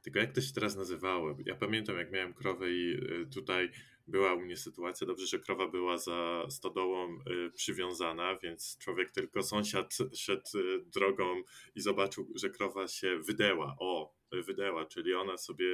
[0.01, 1.37] Tylko jak to się teraz nazywało?
[1.45, 2.97] Ja pamiętam, jak miałem krowę i
[3.33, 3.69] tutaj
[4.07, 5.07] była u mnie sytuacja.
[5.07, 10.49] Dobrze, że krowa była za stodołą y, przywiązana, więc człowiek tylko sąsiad szedł
[10.85, 11.41] drogą
[11.75, 13.75] i zobaczył, że krowa się wydeła.
[13.79, 15.65] O, wydeła, czyli ona sobie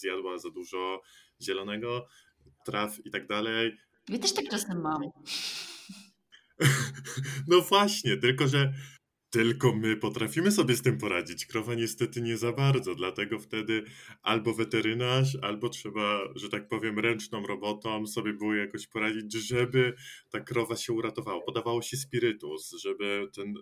[0.00, 1.02] zjadła za dużo
[1.42, 2.06] zielonego,
[2.64, 3.76] traw i tak dalej.
[4.08, 5.02] Ja też tak czasem mam.
[7.48, 8.72] No właśnie, tylko że
[9.30, 11.46] tylko my potrafimy sobie z tym poradzić.
[11.46, 13.84] Krowa niestety nie za bardzo, dlatego wtedy
[14.22, 19.94] albo weterynarz, albo trzeba, że tak powiem, ręczną robotą sobie było jakoś poradzić, żeby
[20.30, 21.40] ta krowa się uratowała.
[21.40, 23.54] Podawało się spirytus, żeby ten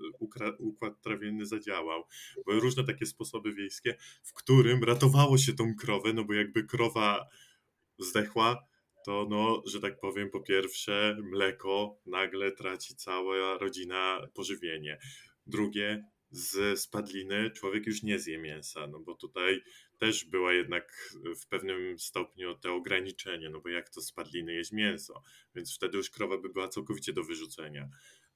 [0.59, 2.05] układ trawienny zadziałał.
[2.47, 7.27] Były różne takie sposoby wiejskie, w którym ratowało się tą krowę, no bo jakby krowa
[7.99, 8.69] zdechła,
[9.05, 14.99] to no, że tak powiem, po pierwsze mleko nagle traci cała rodzina pożywienie.
[15.49, 19.63] Drugie, z spadliny człowiek już nie zje mięsa, no bo tutaj
[19.99, 25.23] też była jednak w pewnym stopniu to ograniczenie, no bo jak to spadliny jeść mięso,
[25.55, 27.89] więc wtedy już krowa by była całkowicie do wyrzucenia.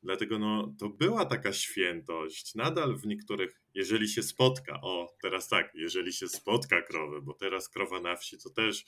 [0.02, 2.54] Dlatego no, to była taka świętość.
[2.54, 7.68] Nadal w niektórych, jeżeli się spotka, o teraz tak, jeżeli się spotka krowę, bo teraz
[7.68, 8.84] krowa na wsi to też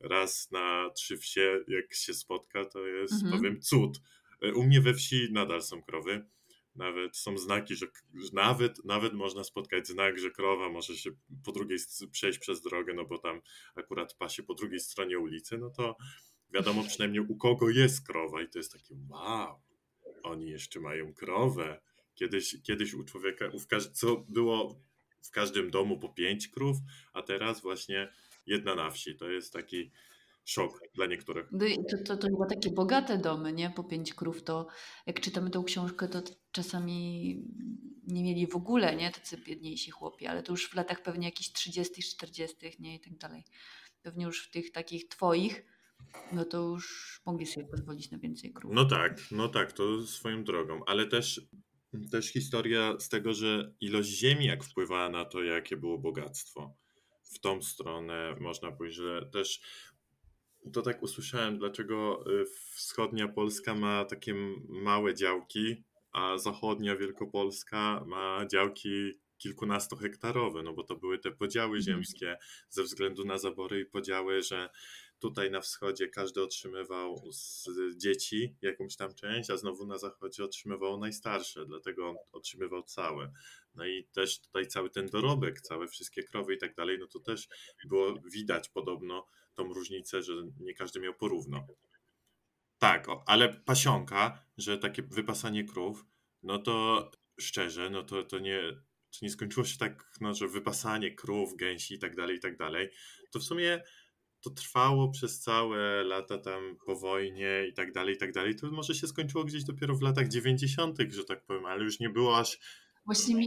[0.00, 3.32] raz na trzy wsie, jak się spotka, to jest, mhm.
[3.32, 3.98] powiem, cud.
[4.54, 6.26] U mnie we wsi nadal są krowy.
[6.76, 7.86] Nawet są znaki, że,
[8.32, 11.10] nawet, nawet można spotkać znak, że krowa może się
[11.44, 11.78] po drugiej
[12.12, 13.40] przejść przez drogę, no bo tam
[13.74, 15.96] akurat pasie po drugiej stronie ulicy, no to
[16.54, 19.62] wiadomo przynajmniej u kogo jest krowa i to jest takie wow,
[20.22, 21.80] oni jeszcze mają krowę.
[22.14, 23.60] Kiedyś, kiedyś u człowieka, u
[23.92, 24.80] co było
[25.22, 26.76] w każdym domu po pięć krów,
[27.12, 28.12] a teraz właśnie
[28.46, 29.16] jedna na wsi.
[29.16, 29.90] To jest taki
[30.46, 31.48] szok dla niektórych.
[31.52, 33.70] No to, to, to chyba takie bogate domy, nie?
[33.70, 34.66] Po pięć krów, to
[35.06, 37.42] jak czytamy tą książkę, to czasami
[38.06, 39.10] nie mieli w ogóle, nie?
[39.10, 42.94] Tacy biedniejsi chłopi, ale to już w latach pewnie jakichś 30 40 nie?
[42.96, 43.44] I tak dalej.
[44.02, 45.64] Pewnie już w tych takich twoich,
[46.32, 48.72] no to już mogli sobie pozwolić na więcej krów.
[48.74, 51.40] No tak, no tak, to swoją drogą, ale też
[52.10, 56.76] też historia z tego, że ilość ziemi jak wpływała na to, jakie było bogactwo.
[57.22, 59.60] W tą stronę można powiedzieć, że też
[60.72, 64.34] to tak usłyszałem, dlaczego y, wschodnia Polska ma takie
[64.68, 71.82] małe działki, a zachodnia Wielkopolska ma działki kilkunastohektarowe, no bo to były te podziały Mhm.
[71.82, 72.36] ziemskie
[72.68, 74.68] ze względu na zabory i podziały, że
[75.18, 80.98] tutaj na wschodzie każdy otrzymywał z dzieci jakąś tam część, a znowu na zachodzie otrzymywało
[80.98, 83.32] najstarsze, dlatego on otrzymywał całe.
[83.74, 87.20] No i też tutaj cały ten dorobek, całe wszystkie krowy i tak dalej, no to
[87.20, 87.48] też
[87.88, 89.26] było widać podobno
[89.56, 91.66] tą różnicę, że nie każdy miał porówno.
[92.78, 96.04] Tak, ale pasionka, że takie wypasanie krów,
[96.42, 98.60] no to szczerze, no to, to nie,
[99.10, 102.56] to nie skończyło się tak, no, że wypasanie krów, gęsi i tak dalej, i tak
[102.56, 102.88] dalej.
[103.32, 103.82] To w sumie
[104.40, 108.56] to trwało przez całe lata tam po wojnie i tak dalej, i tak dalej.
[108.56, 112.10] To może się skończyło gdzieś dopiero w latach 90., że tak powiem, ale już nie
[112.10, 112.58] było aż.
[113.06, 113.46] Właśnie mi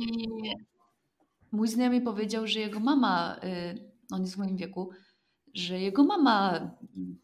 [1.52, 4.89] mój znajomy powiedział, że jego mama, y, on jest w moim wieku,
[5.53, 6.71] że jego mama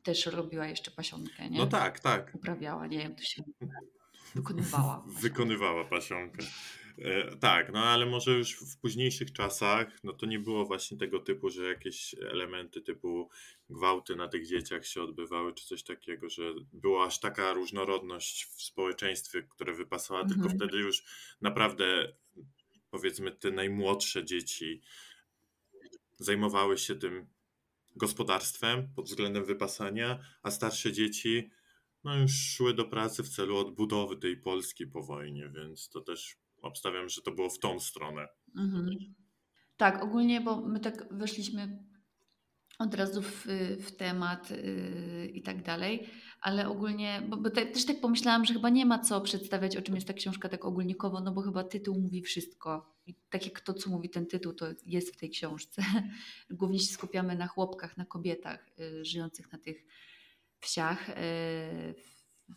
[0.03, 1.57] też robiła jeszcze pasionkę, nie?
[1.57, 2.31] No tak, tak.
[2.35, 3.43] Uprawiała, nie wiem, to się
[4.35, 5.05] wykonywała.
[5.21, 6.43] Wykonywała pasionkę.
[6.97, 11.19] E, tak, no ale może już w późniejszych czasach, no to nie było właśnie tego
[11.19, 13.29] typu, że jakieś elementy typu
[13.69, 18.61] gwałty na tych dzieciach się odbywały, czy coś takiego, że była aż taka różnorodność w
[18.63, 20.41] społeczeństwie, które wypasała, Mhm.
[20.41, 21.03] tylko wtedy już
[21.41, 22.13] naprawdę
[22.89, 24.81] powiedzmy te najmłodsze dzieci
[26.19, 27.27] zajmowały się tym
[27.95, 31.51] gospodarstwem pod względem wypasania, a starsze dzieci
[32.03, 36.37] no już szły do pracy w celu odbudowy tej Polski po wojnie, więc to też
[36.61, 38.27] obstawiam, że to było w tą stronę.
[38.57, 38.89] Mhm.
[39.77, 41.83] Tak, ogólnie, bo my tak weszliśmy
[42.79, 43.45] od razu w,
[43.79, 46.07] w temat yy, i tak dalej,
[46.41, 49.81] ale ogólnie, bo, bo te, też tak pomyślałam, że chyba nie ma co przedstawiać, o
[49.81, 52.95] czym jest ta książka tak ogólnikowo, no bo chyba tytuł mówi wszystko.
[53.07, 55.81] I tak jak to, co mówi ten tytuł, to jest w tej książce.
[56.49, 59.85] Głównie się skupiamy na chłopkach, na kobietach yy, żyjących na tych
[60.59, 61.07] wsiach.
[61.07, 61.95] Yy,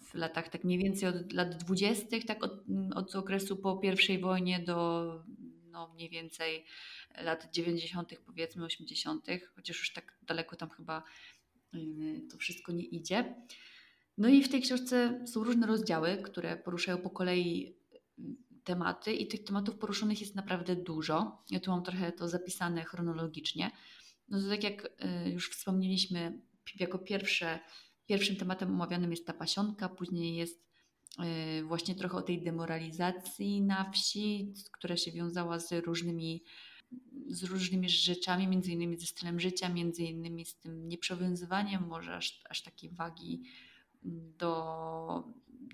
[0.00, 4.60] w latach tak mniej więcej od lat dwudziestych, tak od, od okresu po I wojnie
[4.60, 5.10] do
[5.78, 6.64] no mniej więcej
[7.22, 11.02] lat 90., powiedzmy 80., chociaż już tak daleko tam chyba
[11.72, 13.34] yy, to wszystko nie idzie.
[14.18, 17.76] No i w tej książce są różne rozdziały, które poruszają po kolei
[18.18, 18.24] yy,
[18.64, 21.44] tematy i tych tematów poruszonych jest naprawdę dużo.
[21.50, 23.70] Ja tu mam trochę to zapisane chronologicznie.
[24.28, 24.82] No to tak jak
[25.24, 26.40] yy, już wspomnieliśmy,
[26.80, 27.58] jako pierwsze
[28.08, 30.68] Pierwszym tematem omawianym jest ta pasionka, później jest
[31.64, 36.44] właśnie trochę o tej demoralizacji na wsi, która się wiązała z różnymi,
[37.26, 42.40] z różnymi rzeczami, między innymi ze stylem życia, między innymi z tym nieprzewiązywaniem, może aż,
[42.50, 43.42] aż takiej wagi
[44.38, 45.24] do,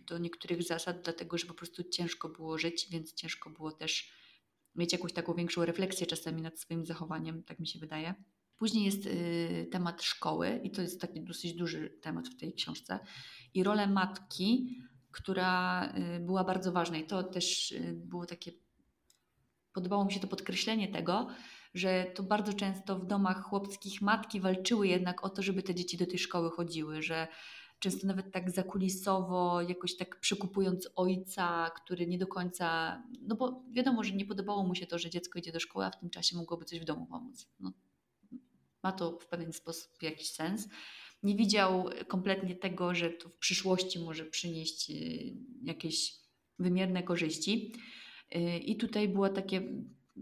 [0.07, 4.13] do niektórych zasad, dlatego że po prostu ciężko było żyć, więc ciężko było też
[4.75, 8.15] mieć jakąś taką większą refleksję czasami nad swoim zachowaniem, tak mi się wydaje.
[8.57, 12.99] Później jest y, temat szkoły, i to jest taki dosyć duży temat w tej książce,
[13.55, 14.79] i rolę matki,
[15.15, 15.85] która
[16.17, 16.97] y, była bardzo ważna.
[16.97, 18.53] I to też y, było takie.
[19.73, 21.29] Podobało mi się to podkreślenie tego,
[21.75, 25.97] że to bardzo często w domach chłopskich matki walczyły jednak o to, żeby te dzieci
[25.97, 27.29] do tej szkoły chodziły, że
[27.79, 34.05] często nawet tak zakulisowo, jakoś tak przekupując ojca, który nie do końca, no bo wiadomo,
[34.05, 36.37] że nie podobało mu się to, że dziecko idzie do szkoły, a w tym czasie
[36.37, 37.47] mogłoby coś w domu pomóc.
[37.61, 37.73] No,
[38.83, 40.69] ma to w pewien sposób jakiś sens.
[41.25, 44.93] Nie widział kompletnie tego, że to w przyszłości może przynieść
[45.63, 46.13] jakieś
[46.59, 47.73] wymierne korzyści.
[48.65, 49.63] I tutaj było takie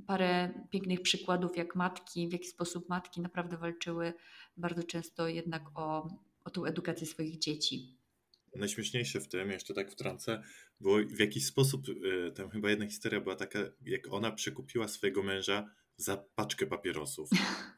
[0.07, 4.13] parę pięknych przykładów, jak matki, w jaki sposób matki naprawdę walczyły
[4.57, 6.09] bardzo często jednak o,
[6.45, 7.97] o tą edukację swoich dzieci.
[8.57, 10.43] Najśmieszniejsze w tym, jeszcze tak wtrącę,
[10.81, 11.87] było w jakiś sposób,
[12.35, 17.29] tam chyba jedna historia była taka, jak ona przekupiła swojego męża za paczkę papierosów.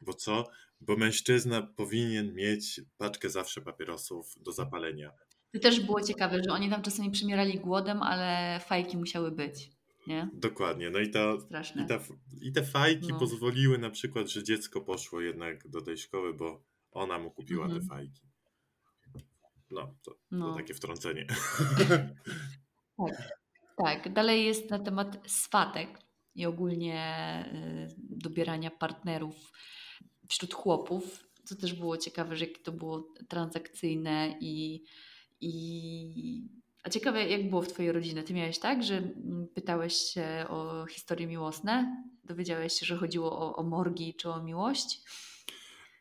[0.01, 0.47] Bo co?
[0.81, 5.11] Bo mężczyzna powinien mieć paczkę zawsze papierosów do zapalenia.
[5.53, 9.71] To też było ciekawe, że oni tam czasami przymierali głodem, ale fajki musiały być.
[10.07, 10.29] Nie?
[10.33, 10.89] Dokładnie.
[10.89, 11.83] No i, ta, Straszne.
[11.83, 11.99] i, ta,
[12.41, 13.19] i te fajki No.
[13.19, 17.81] pozwoliły na przykład, że dziecko poszło jednak do tej szkoły, bo ona mu kupiła Mhm.
[17.81, 18.21] te fajki.
[19.71, 20.55] No, to, to No.
[20.55, 21.25] takie wtrącenie.
[22.97, 23.15] Tak.
[23.77, 25.89] tak, dalej jest na temat swatek
[26.35, 27.45] i ogólnie
[27.89, 29.51] y, dobierania partnerów
[30.29, 34.83] wśród chłopów, co też było ciekawe, że jakie to było transakcyjne i,
[35.41, 36.49] i...
[36.83, 38.23] A ciekawe, jak było w Twojej rodzinie?
[38.23, 42.03] Ty miałeś tak, że mm, pytałeś się o historie miłosne?
[42.23, 45.01] Dowiedziałeś się, że chodziło o, o morgi czy o miłość?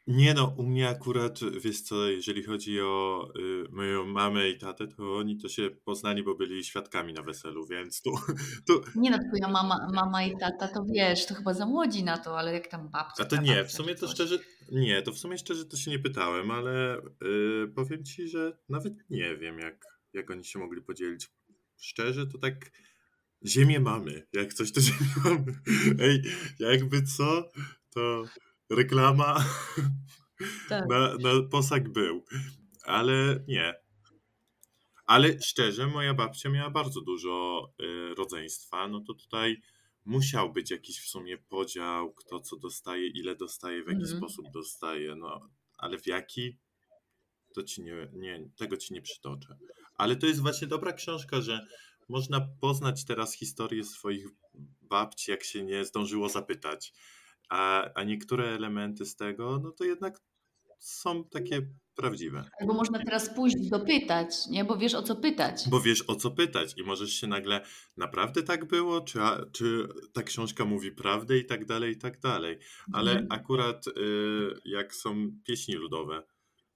[0.06, 4.88] Nie no, u mnie akurat, wiesz co, jeżeli chodzi o y, moją mamę i tatę,
[4.88, 8.10] to oni to się poznali, bo byli świadkami na weselu, więc tu,
[8.66, 12.18] tu Nie no, twoja mama, mama i tata, to wiesz, to chyba za młodzi na
[12.18, 14.38] to, ale jak tam babcia, A to nie, w sumie to szczerze,
[14.72, 17.02] nie, to w sumie szczerze to się nie pytałem, ale y,
[17.74, 21.30] powiem ci, że nawet nie wiem, jak, jak oni się mogli podzielić.
[21.76, 22.70] Szczerze, to tak
[23.46, 24.26] ziemię mamy.
[24.32, 25.60] Jak coś, to ziemię mamy.
[26.00, 26.22] Ej,
[26.58, 27.48] jakby co,
[27.94, 28.24] to
[28.74, 29.44] reklama
[30.68, 30.88] tak.
[30.88, 32.24] na, na posag był.
[32.84, 33.74] Ale nie.
[35.06, 38.88] Ale szczerze, moja babcia miała bardzo dużo y, rodzeństwa.
[38.88, 39.60] No to tutaj
[40.04, 44.16] musiał być jakiś w sumie podział, kto co dostaje, ile dostaje, w jaki mm.
[44.16, 45.16] sposób dostaje.
[45.16, 46.58] No, ale w jaki,
[47.54, 49.56] to ci nie, nie, tego ci nie przytoczę.
[49.94, 51.66] Ale to jest właśnie dobra książka, że
[52.08, 54.26] można poznać teraz historię swoich
[54.82, 56.92] babci, jak się nie zdążyło zapytać.
[57.54, 60.20] A, a niektóre elementy z tego, no to jednak
[60.78, 62.44] są takie prawdziwe.
[62.60, 64.64] Albo można teraz pójść dopytać, nie?
[64.64, 65.68] Bo wiesz o co pytać.
[65.68, 67.64] Bo wiesz o co pytać i możesz się nagle,
[67.96, 69.00] naprawdę tak było?
[69.00, 69.18] Czy,
[69.52, 72.58] czy ta książka mówi prawdę i tak dalej, i tak dalej.
[72.92, 73.26] Ale mhm.
[73.30, 73.92] akurat y,
[74.64, 76.22] jak są pieśni ludowe,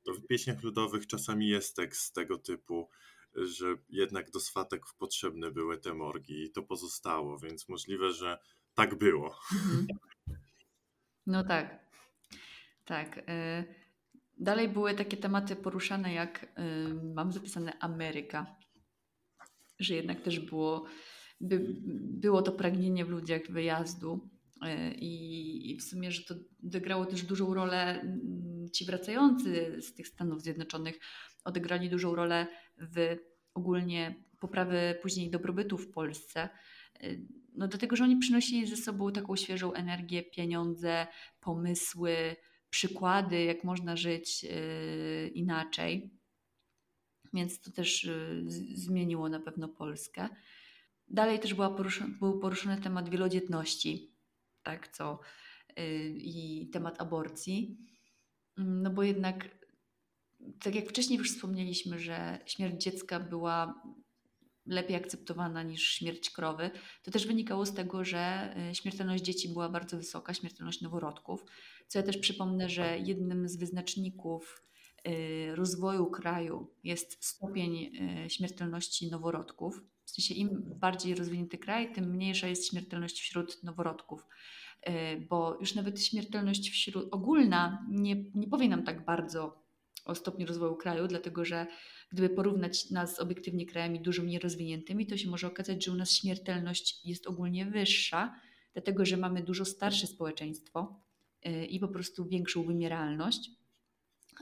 [0.03, 2.88] to w pieśniach ludowych czasami jest tekst tego typu,
[3.35, 8.38] że jednak do swatek potrzebne były te morgi i to pozostało, więc możliwe, że
[8.75, 9.38] tak było.
[11.29, 11.79] No tak.
[12.85, 13.19] Tak.
[13.19, 13.64] Y,
[14.38, 18.57] dalej były takie tematy poruszane, jak y, mam zapisane Ameryka,
[19.79, 20.85] że jednak też było,
[21.41, 21.67] by,
[22.01, 24.29] było to pragnienie w ludziach wyjazdu.
[24.67, 26.35] Y, I, I w sumie, że to
[26.67, 30.99] odegrało też dużą rolę mm, ci wracający z tych Stanów Zjednoczonych,
[31.45, 32.47] odegrali dużą rolę
[32.79, 33.17] w
[33.55, 36.49] ogólnie poprawy później dobrobytu w Polsce.
[37.59, 41.07] No dlatego, że oni przynosili ze sobą taką świeżą energię, pieniądze,
[41.40, 42.37] pomysły,
[42.71, 46.11] przykłady, jak można żyć y, inaczej.
[47.35, 48.44] Więc to też y,
[48.75, 50.29] zmieniło na pewno Polskę.
[51.09, 51.77] Dalej też była
[52.21, 54.14] był poruszony temat wielodzietności,
[54.62, 55.21] tak, co
[55.79, 57.79] y, i temat aborcji.
[58.59, 59.49] Mm, no bo jednak,
[60.62, 63.83] tak jak wcześniej już wspomnieliśmy, że śmierć dziecka była
[64.68, 66.70] lepiej akceptowana niż śmierć krowy,
[67.02, 71.44] to też wynikało z tego, że śmiertelność dzieci była bardzo wysoka, śmiertelność noworodków.
[71.88, 74.62] Co ja też przypomnę, że jednym z wyznaczników
[75.09, 77.76] y, rozwoju kraju jest stopień
[78.26, 79.83] y, śmiertelności noworodków.
[80.04, 84.26] W sensie im bardziej rozwinięty kraj, tym mniejsza jest śmiertelność wśród noworodków.
[84.88, 89.67] Y, bo już nawet śmiertelność wśród ogólna nie, nie powie nam tak bardzo
[90.09, 91.66] o stopniu rozwoju kraju, dlatego że
[92.12, 95.94] gdyby porównać nas z obiektywnie krajami dużo mniej rozwiniętymi, to się może okazać, że u
[95.94, 98.40] nas śmiertelność jest ogólnie wyższa,
[98.73, 101.01] dlatego że mamy dużo starsze społeczeństwo,
[101.47, 103.51] Y, i po prostu większą wymieralność.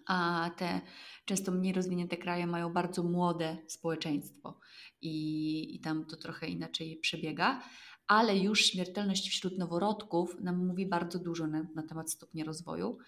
[0.07, 0.81] A te
[1.25, 4.61] często mniej rozwinięte kraje mają bardzo młode społeczeństwo
[5.01, 7.63] i, i tam to trochę inaczej przebiega,
[8.07, 12.99] ale już śmiertelność wśród noworodków nam mówi bardzo dużo na, na temat stopnia rozwoju.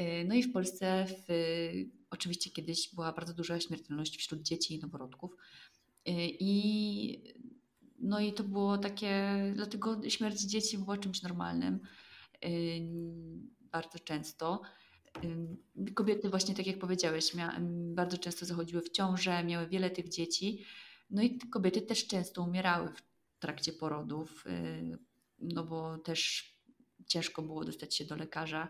[0.00, 1.32] Y, no i w Polsce w,
[2.10, 5.36] oczywiście kiedyś była bardzo duża śmiertelność wśród dzieci i noworodków.
[6.08, 7.34] Y, I,
[7.98, 11.80] no i to było takie, dlatego śmierć dzieci była czymś normalnym
[13.72, 14.62] bardzo często.
[15.94, 17.32] Kobiety właśnie, tak jak powiedziałeś,
[17.94, 20.64] bardzo często zachodziły w ciążę, miały wiele tych dzieci.
[21.10, 23.02] No i kobiety też często umierały w
[23.38, 24.44] trakcie porodów,
[25.38, 26.50] no bo też
[27.06, 28.68] ciężko było dostać się do lekarza,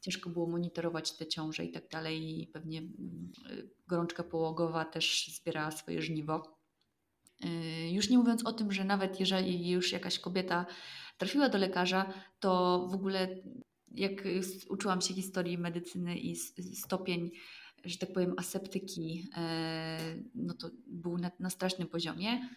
[0.00, 2.40] ciężko było monitorować te ciąże i tak dalej.
[2.40, 6.58] I pewnie y, gorączka połogowa też zbierała swoje żniwo.
[7.44, 7.48] Y,
[7.90, 10.66] już nie mówiąc o tym, że nawet jeżeli już jakaś kobieta
[11.18, 13.28] trafiła do lekarza, to w ogóle
[13.94, 14.22] jak
[14.68, 16.36] uczyłam się historii medycyny i
[16.74, 17.30] stopień,
[17.84, 19.98] że tak powiem, aseptyki, e,
[20.34, 22.48] no to był na, na strasznym poziomie.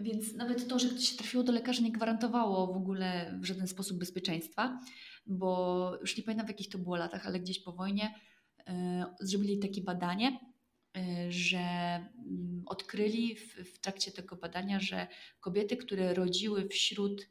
[0.00, 3.68] Więc nawet to, że ktoś się trafiło do lekarza, nie gwarantowało w ogóle w żaden
[3.68, 4.80] sposób bezpieczeństwa,
[5.26, 8.14] bo już nie pamiętam w jakich to było latach, ale gdzieś po wojnie
[8.66, 10.40] e, zrobili takie badanie,
[10.96, 15.06] e, że mm, odkryli w, trakcie tego badania, że
[15.40, 17.28] kobiety, które rodziły wśród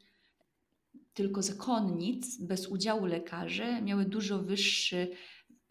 [1.14, 5.10] tylko zakonnic bez udziału lekarzy miały dużo wyższy,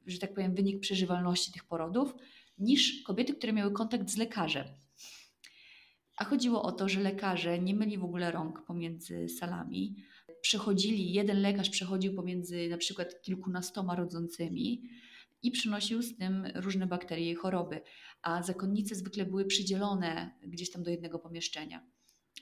[0.06, 2.16] że tak powiem, wynik przeżywalności tych porodów
[2.58, 4.66] niż kobiety, które miały kontakt z lekarzem.
[6.18, 9.96] A chodziło o to, że lekarze nie myli w ogóle rąk pomiędzy salami.
[10.46, 14.82] Przechodzili, jeden lekarz przechodził pomiędzy na przykład kilkunastoma rodzącymi
[15.44, 17.82] i przynosił z tym różne bakterie i choroby,
[18.22, 21.84] a zakonnice zwykle były przydzielone gdzieś tam do jednego pomieszczenia.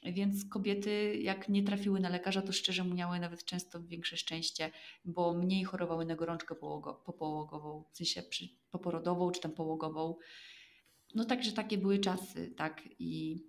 [0.06, 4.72] Więc kobiety, jak nie trafiły na lekarza, to szczerze miały nawet często większe szczęście,
[5.06, 6.56] bo mniej chorowały na gorączkę
[7.06, 8.24] popałogową, w sensie
[8.72, 10.16] poporodową czy tam połogową.
[11.16, 12.82] No także takie były czasy, tak.
[13.00, 13.44] I,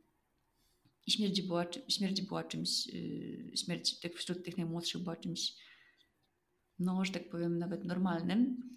[1.07, 5.53] i śmierć, była, śmierć była czymś, yy, śmierć tych, wśród tych najmłodszych była czymś,
[6.79, 8.71] no, że tak powiem, nawet normalnym.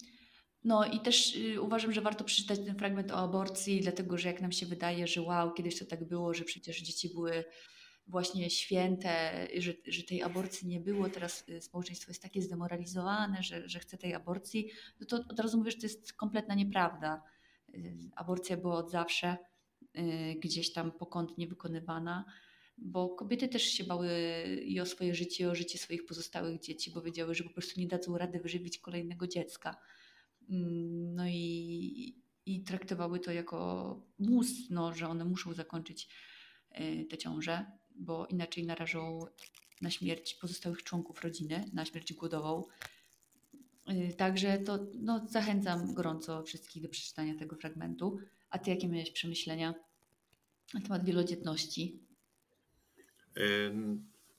[0.63, 4.41] No i też y, uważam, że warto przeczytać ten fragment o aborcji, dlatego że jak
[4.41, 7.43] nam się wydaje, że wow, kiedyś to tak było, że przecież dzieci były
[8.07, 13.69] właśnie święte, że, że tej aborcji nie było, teraz y, społeczeństwo jest takie zdemoralizowane, że,
[13.69, 17.23] że chce tej aborcji, no to od razu mówię, że to jest kompletna nieprawda.
[17.73, 19.37] Y, aborcja była od zawsze y,
[20.39, 22.25] gdzieś tam pokątnie wykonywana,
[22.77, 24.09] bo kobiety też się bały
[24.65, 27.79] i o swoje życie, i o życie swoich pozostałych dzieci, bo wiedziały, że po prostu
[27.79, 29.77] nie dadzą rady wyżywić kolejnego dziecka.
[30.49, 36.09] Mm, no i, i traktowały to jako mus, no, że one muszą zakończyć
[37.09, 37.65] tę ciążę
[37.97, 39.19] bo inaczej narażą
[39.81, 42.63] na śmierć pozostałych członków rodziny, na śmierć głodową.
[43.89, 48.17] Y, także to no, zachęcam gorąco wszystkich do przeczytania tego fragmentu.
[48.49, 49.73] A ty jakie miałeś przemyślenia
[50.73, 51.99] na temat wielodzietności?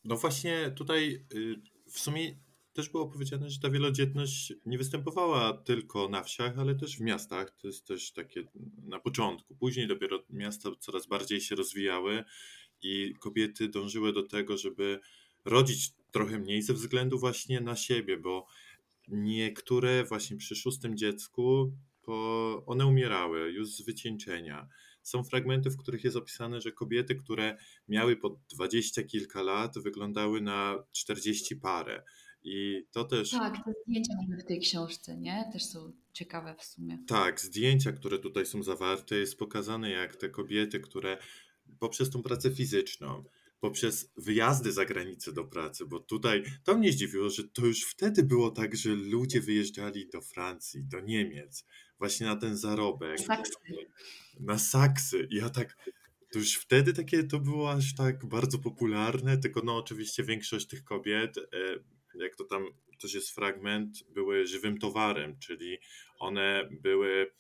[0.04, 2.36] No właśnie tutaj y, w sumie
[2.72, 7.56] też było powiedziane, że ta wielodzietność nie występowała tylko na wsiach, ale też w miastach.
[7.56, 8.44] To jest też takie
[8.82, 9.54] na początku.
[9.54, 12.24] Później dopiero miasta coraz bardziej się rozwijały
[12.82, 15.00] i kobiety dążyły do tego, żeby
[15.44, 18.46] rodzić trochę mniej ze względu właśnie na siebie, bo
[19.08, 21.72] niektóre właśnie przy szóstym dziecku,
[22.08, 24.68] bo one umierały już z wycieńczenia.
[25.02, 27.56] Są fragmenty, w których jest opisane, że kobiety, które
[27.88, 32.02] miały po dwadzieścia kilka lat, wyglądały na czterdzieści parę.
[32.42, 33.30] I to też.
[33.30, 35.50] Tak, te zdjęcia w tej książce, nie?
[35.52, 36.98] Też są ciekawe w sumie.
[37.06, 41.18] Tak, zdjęcia, które tutaj są zawarte, jest pokazane, jak te kobiety, które
[41.78, 43.24] poprzez tą pracę fizyczną,
[43.60, 48.22] poprzez wyjazdy za granicę do pracy, bo tutaj to mnie zdziwiło, że to już wtedy
[48.22, 51.64] było tak, że ludzie wyjeżdżali do Francji, do Niemiec,
[51.98, 53.20] właśnie na ten zarobek.
[53.20, 53.54] Saksy.
[54.40, 55.28] Na saksy.
[55.30, 55.76] I ja tak,
[56.32, 60.84] to już wtedy takie to było aż tak bardzo popularne, tylko no oczywiście większość tych
[60.84, 61.42] kobiet, e,
[62.14, 62.64] jak to tam
[63.00, 65.78] też jest fragment, były żywym towarem, czyli
[66.18, 67.32] one były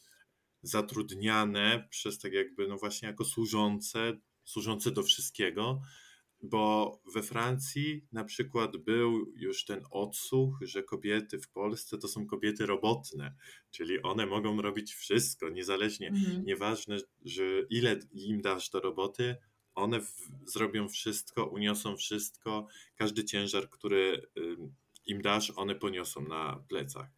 [0.62, 5.80] zatrudniane przez tak jakby, no właśnie jako służące, służące do wszystkiego,
[6.42, 12.26] bo we Francji na przykład był już ten odsłuch, że kobiety w Polsce to są
[12.26, 13.34] kobiety robotne,
[13.70, 16.44] czyli one mogą robić wszystko, niezależnie, mhm.
[16.44, 19.36] nieważne, że ile im dasz do roboty,
[19.74, 20.12] one w,
[20.46, 22.66] zrobią wszystko, uniosą wszystko,
[22.96, 24.26] każdy ciężar, który
[25.06, 27.08] im dasz, one poniosą na plecach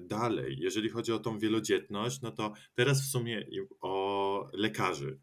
[0.00, 3.46] dalej, jeżeli chodzi o tą wielodzietność, no to teraz w sumie
[3.80, 5.20] o lekarzy.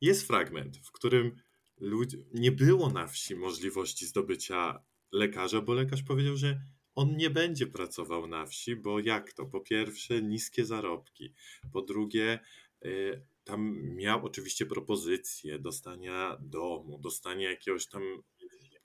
[0.00, 1.36] Jest fragment, w którym
[1.80, 6.60] ludzi, nie było na wsi możliwości zdobycia lekarza, bo lekarz powiedział, że
[6.94, 9.46] on nie będzie pracował na wsi, bo jak to?
[9.46, 11.34] Po pierwsze, niskie zarobki.
[11.72, 12.38] Po drugie,
[12.84, 18.02] y, tam miał oczywiście propozycję dostania domu, dostania jakiegoś tam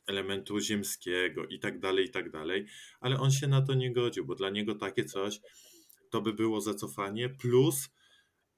[0.07, 2.65] elementu ziemskiego i tak dalej, i tak dalej,
[2.99, 5.39] ale on się na to nie godził, bo dla niego takie coś
[6.09, 7.89] to by było zacofanie, plus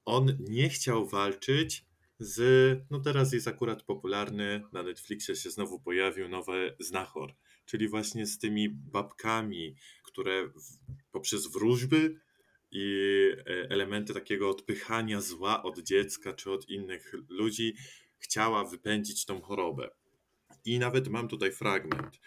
[0.05, 1.85] on nie chciał walczyć
[2.19, 2.41] z,
[2.89, 8.39] no teraz jest akurat popularny, na Netflixie się znowu pojawił nowy Znachor, czyli właśnie z
[8.39, 10.49] tymi babkami, które
[11.11, 12.19] poprzez wróżby
[12.71, 17.75] i e, elementy takiego odpychania zła od dziecka czy od innych ludzi
[18.17, 19.89] chciała wypędzić tą chorobę.
[20.65, 22.19] I nawet mam tutaj fragment.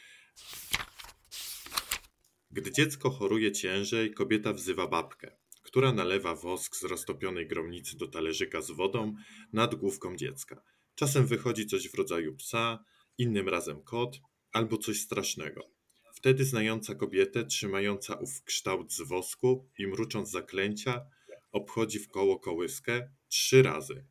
[2.50, 5.36] Gdy dziecko choruje ciężej, kobieta wzywa babkę,
[5.72, 9.14] która nalewa wosk z roztopionej gromnicy do talerzyka z wodą
[9.52, 10.62] nad główką dziecka.
[10.94, 12.84] Czasem wychodzi coś w rodzaju psa,
[13.18, 14.20] innym razem kot
[14.52, 15.70] albo coś strasznego.
[16.14, 21.06] Wtedy znająca kobietę, trzymająca ów kształt z wosku i mrucząc zaklęcia,
[21.52, 24.04] obchodzi w koło kołyskę trzy razy.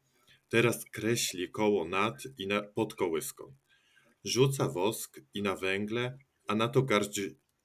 [0.49, 3.55] Teraz kreśli koło nad i na, pod kołyską.
[4.23, 7.19] Rzuca wosk i na węgle, a na to garść,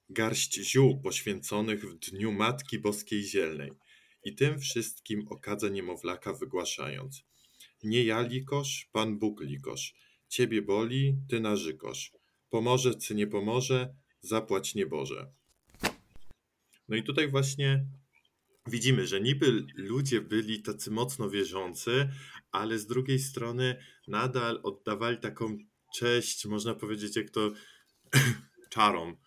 [0.09, 3.71] garść ziół poświęconych w dniu Matki Boskiej Zielnej
[4.27, 7.23] i tym wszystkim okadza niemowlaka wygłaszając
[7.83, 9.95] Nie ja likosz, Pan Bóg likosz,
[10.27, 12.11] Ciebie boli, Ty narzekasz.
[12.49, 15.31] Pomoże, czy nie pomoże, zapłać nieboże.
[16.89, 17.85] No i tutaj właśnie
[18.67, 22.09] widzimy, że niby ludzie byli tacy mocno wierzący,
[22.51, 25.57] ale z drugiej strony nadal oddawali taką
[25.95, 27.51] cześć, można powiedzieć, jak to
[28.69, 29.17] czarom,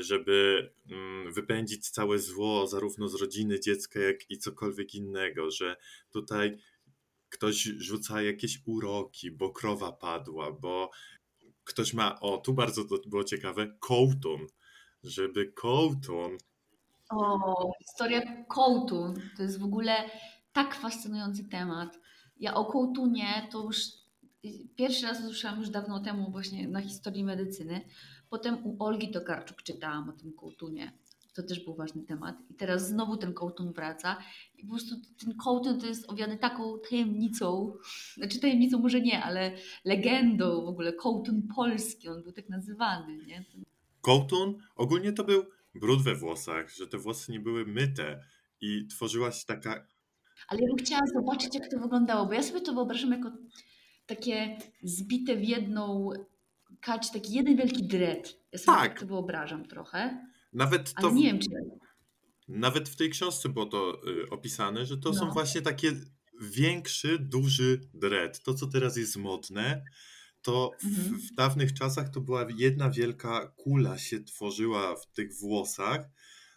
[0.00, 5.76] żeby mm, wypędzić całe zło, zarówno z rodziny dziecka, jak i cokolwiek innego, że
[6.10, 6.58] tutaj
[7.28, 10.90] ktoś rzuca jakieś uroki, bo krowa padła, bo
[11.64, 14.46] ktoś ma, o, tu bardzo to było ciekawe, kołtun,
[15.02, 16.38] żeby kołtun.
[17.10, 20.10] O, historia kołtun, to jest w ogóle
[20.52, 22.00] tak fascynujący temat.
[22.40, 23.78] Ja o kołtunie to już
[24.76, 27.80] Pierwszy raz słyszałam już dawno temu właśnie na historii medycyny.
[28.30, 30.92] Potem u Olgi Tokarczuk czytałam o tym kołtunie.
[31.34, 32.36] To też był ważny temat.
[32.50, 34.16] I teraz znowu ten kołtun wraca.
[34.58, 37.72] I po prostu ten kołtun to jest owiany taką tajemnicą,
[38.16, 39.52] znaczy tajemnicą może nie, ale
[39.84, 40.92] legendą w ogóle.
[40.92, 43.24] Kołtun polski, on był tak nazywany.
[43.26, 43.44] Nie?
[44.00, 48.24] Kołtun ogólnie to był brud we włosach, że te włosy nie były myte
[48.60, 49.86] i tworzyła się taka...
[50.48, 53.32] Ale ja bym chciała zobaczyć, jak to wyglądało, bo ja sobie to wyobrażam jako
[54.06, 56.10] takie zbite w jedną
[56.80, 58.34] kać, taki jeden wielki dread.
[58.52, 60.26] Ja sobie tak, tak to wyobrażam trochę.
[60.52, 61.06] Nawet to...
[61.06, 61.48] Ale nie wiem, czy...
[62.48, 65.14] Nawet w tej książce było to y, opisane, że to no.
[65.14, 65.92] są właśnie takie
[66.40, 68.42] większy, duży dread.
[68.42, 69.84] To, co teraz jest modne,
[70.42, 71.20] to w, mhm.
[71.20, 76.08] w, dawnych czasach to była jedna wielka kula się tworzyła w tych włosach.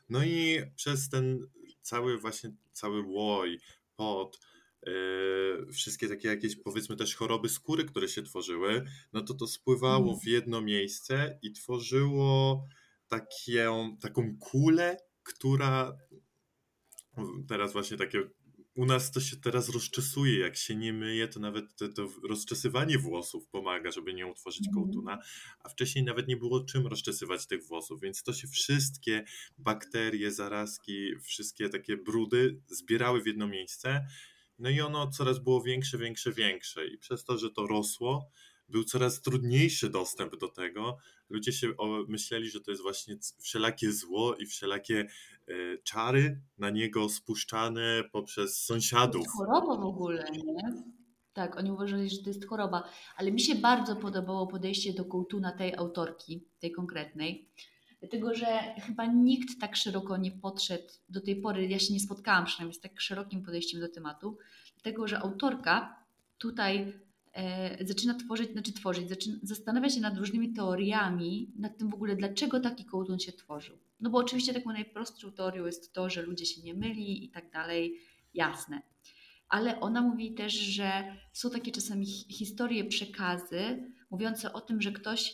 [0.10, 1.48] No i przez ten
[1.82, 3.60] cały właśnie, cały łoj,
[3.96, 4.40] pot,
[5.74, 10.20] wszystkie takie jakieś powiedzmy też choroby skóry, które się tworzyły, no to to spływało mhm.
[10.20, 12.64] w jedno miejsce i tworzyło
[13.08, 13.70] takie,
[14.02, 15.98] taką kulę, która
[17.48, 18.30] teraz właśnie takie
[18.76, 22.98] u nas to się teraz rozczesuje, jak się nie myje, to nawet to, to rozczesywanie
[22.98, 24.76] włosów pomaga, żeby nie utworzyć mhm.
[24.76, 25.20] kołtuna,
[25.60, 29.24] a wcześniej nawet nie było czym rozczesywać tych włosów, więc to się wszystkie
[29.58, 34.06] bakterie, zarazki, wszystkie takie brudy zbierały w jedno miejsce,
[34.62, 38.30] no i ono coraz było większe, większe, większe i przez to, że to rosło,
[38.70, 40.97] był coraz trudniejszy dostęp do tego.
[41.30, 41.74] Ludzie się
[42.07, 44.99] myśleli, że to jest właśnie wszelakie zło i wszelakie
[45.47, 45.53] e,
[45.84, 49.28] czary na niego spuszczane poprzez sąsiadów.
[49.38, 50.84] Choroba w ogóle, nie?
[51.34, 52.84] Tak, oni uważali, że to jest choroba,
[53.16, 57.49] ale mi się bardzo podobało podejście do kołtuna tej autorki, tej konkretnej,
[58.02, 62.45] dlatego że chyba nikt tak szeroko nie podszedł do tej pory, ja się nie spotkałam
[62.45, 64.38] przynajmniej z tak szerokim podejściem do tematu,
[64.74, 66.06] dlatego że autorka
[66.38, 66.93] tutaj
[67.34, 72.16] e, zaczyna tworzyć, znaczy tworzyć, zaczyna, zastanawia się nad różnymi teoriami, nad tym w ogóle,
[72.16, 73.78] dlaczego taki kołtun się tworzył.
[73.99, 77.52] No bo oczywiście taką najprostszą teorią jest to, że ludzie się nie myli i tak
[77.52, 77.97] dalej,
[78.34, 78.82] jasne.
[79.49, 85.34] Ale ona mówi też, że są takie czasami historie, przekazy mówiące o tym, że ktoś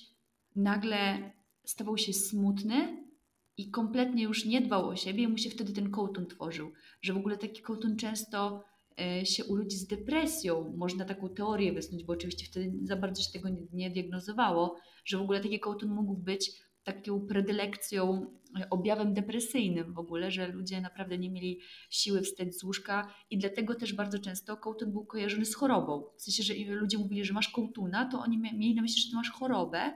[0.56, 1.32] nagle
[1.68, 3.08] stawał się smutny
[3.58, 6.72] i kompletnie już nie dbał o siebie i mu się wtedy ten kołtun tworzył.
[7.02, 8.64] Że w ogóle taki kołtun często
[9.02, 10.74] E, się u ludzi z depresją.
[10.78, 15.18] Można taką teorię wysnuć, bo oczywiście wtedy za bardzo się tego nie, nie diagnozowało, że
[15.18, 16.52] w ogóle taki kołtun mógł być
[16.84, 21.60] taką predylekcją, e, objawem depresyjnym w ogóle, że ludzie naprawdę nie mieli
[21.90, 26.04] siły wstać z łóżka i dlatego też bardzo często kołtun był kojarzony z chorobą.
[26.18, 29.16] W sensie, że ludzie mówili, że masz kołtuna, to oni mieli na myśli, że ty
[29.16, 29.94] masz chorobę,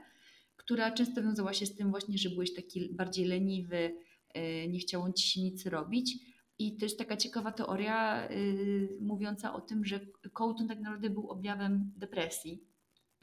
[0.64, 3.94] która często wiązała się z tym właśnie, że byłeś taki bardziej leniwy,
[4.34, 6.18] e, nie chciało ci się nic robić.
[6.58, 10.00] I jest taka ciekawa teoria yy, mówiąca o tym, że
[10.32, 12.64] kołtun tak naprawdę był objawem depresji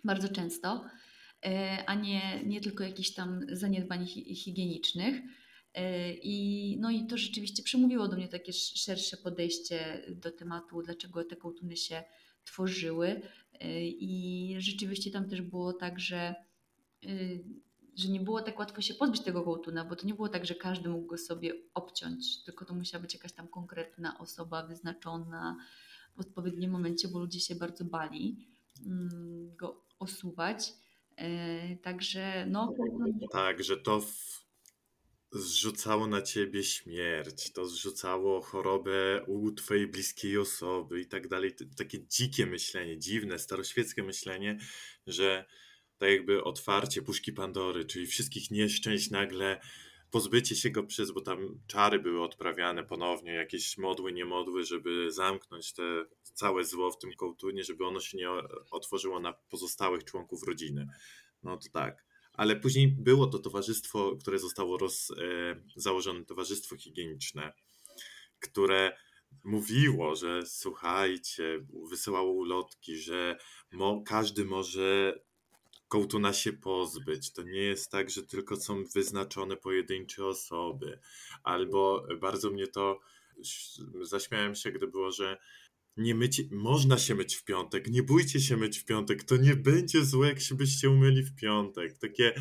[0.04, 0.86] bardzo często,
[1.44, 1.52] yy,
[1.86, 5.22] a nie, nie tylko jakichś tam zaniedbań hi higienicznych.
[6.24, 11.36] I, no i to rzeczywiście przemówiło do mnie takie szersze podejście do tematu, dlaczego te
[11.36, 12.04] kołtuny się
[12.44, 13.22] tworzyły.
[13.86, 16.36] I rzeczywiście tam też było tak, że
[17.95, 20.56] że nie było tak łatwo się pozbyć tego kołtuna, bo to nie było tak, że
[20.56, 25.58] każdy mógł go sobie obciąć, tylko to musiała być jakaś tam konkretna osoba wyznaczona
[26.16, 28.47] w odpowiednim momencie, bo ludzie się bardzo bali
[28.86, 30.74] mm, go osuwać.
[31.16, 32.74] E, także no.
[33.32, 34.45] Tak, że to w...
[35.32, 41.56] zrzucało na ciebie śmierć, to zrzucało chorobę u twojej bliskiej osoby i tak dalej.
[41.78, 44.60] Takie dzikie myślenie, dziwne, staroświeckie myślenie,
[45.08, 45.45] że
[46.00, 49.62] tak jakby otwarcie puszki Pandory, czyli wszystkich nieszczęść nagle
[50.12, 55.74] pozbycie się go przez, bo tam czary były odprawiane ponownie, jakieś modły, niemodły, żeby zamknąć
[55.74, 55.84] te
[56.34, 58.30] całe zło w tym kołtunie, żeby ono się nie
[58.72, 60.88] otworzyło na pozostałych członków rodziny.
[61.43, 62.06] No to tak.
[62.34, 65.16] Ale później było to towarzystwo, które zostało roz, e,
[65.76, 67.54] założone, towarzystwo higieniczne,
[68.39, 68.97] które
[69.43, 73.38] mówiło, że słuchajcie, wysyłało ulotki, że
[73.72, 75.20] mo, każdy może
[75.90, 77.32] kołtuna się pozbyć.
[77.32, 81.00] To nie jest tak, że tylko są wyznaczone pojedyncze osoby.
[81.44, 83.00] Albo bardzo mnie to
[84.02, 85.38] zaśmiałem się, gdy było, że
[85.98, 89.56] nie myć, można się myć w piątek, nie bójcie się myć w piątek, to nie
[89.56, 91.98] będzie złe, jak się byście umyli w piątek.
[91.98, 92.34] Takie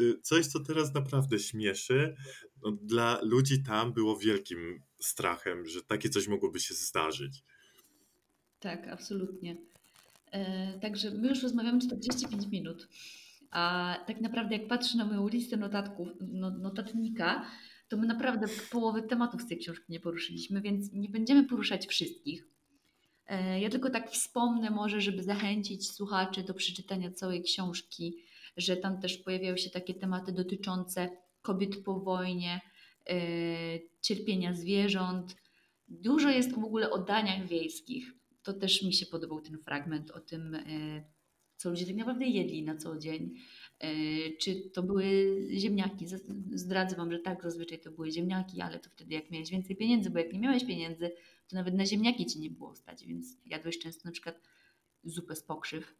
[0.00, 2.16] y, coś, co teraz naprawdę śmieszy,
[2.62, 7.44] no, dla ludzi tam było wielkim strachem, że takie coś mogłoby się zdarzyć.
[8.58, 9.56] Tak, absolutnie.
[10.36, 12.88] E, także my już rozmawiamy 45 minut.
[13.50, 17.46] A tak naprawdę, jak patrzę na moją listę notatków, no, notatnika,
[17.88, 22.48] to my naprawdę połowy tematów z tej książki nie poruszyliśmy, więc nie będziemy poruszać wszystkich.
[23.26, 28.16] E, ja tylko tak wspomnę, może, żeby zachęcić słuchaczy do przeczytania całej książki,
[28.56, 31.08] że tam też pojawiają się takie tematy dotyczące
[31.42, 32.60] kobiet po wojnie,
[34.00, 35.36] cierpienia zwierząt.
[35.88, 38.16] Dużo jest w ogóle o daniach wiejskich.
[38.46, 40.56] To też mi się podobał ten fragment o tym,
[41.56, 43.34] co ludzie tak naprawdę jedli na co dzień.
[44.40, 45.04] Czy to były
[45.50, 46.06] ziemniaki?
[46.54, 50.10] Zdradzę Wam, że tak, zazwyczaj to były ziemniaki, ale to wtedy jak miałeś więcej pieniędzy,
[50.10, 51.10] bo jak nie miałeś pieniędzy,
[51.48, 54.40] to nawet na ziemniaki Ci nie było stać, więc jadłeś często na przykład
[55.04, 55.94] zupę z pokrzyw.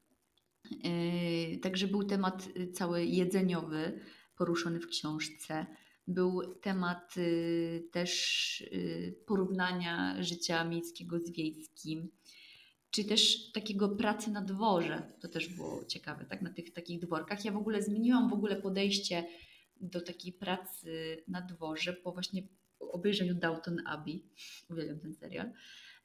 [1.62, 4.00] Także był temat y, cały jedzeniowy
[4.36, 5.66] poruszony w książce.
[6.08, 12.08] Był temat y, też y, porównania życia miejskiego z wiejskim,
[12.90, 15.12] czy też takiego pracy na dworze.
[15.20, 16.42] To też było ciekawe, tak?
[16.42, 17.44] Na tych takich dworkach.
[17.44, 19.24] Ja w ogóle zmieniłam w ogóle podejście
[19.80, 22.42] do takiej pracy na dworze po właśnie
[22.78, 24.22] obejrzeniu Downton Abbey.
[24.70, 25.52] Uwielbiam ten serial.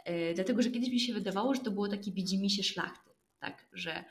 [0.06, 3.10] E, dlatego, że kiedyś mi się wydawało, że to było takie widzimisię szlachty,
[3.40, 3.68] tak?
[3.74, 4.04] Że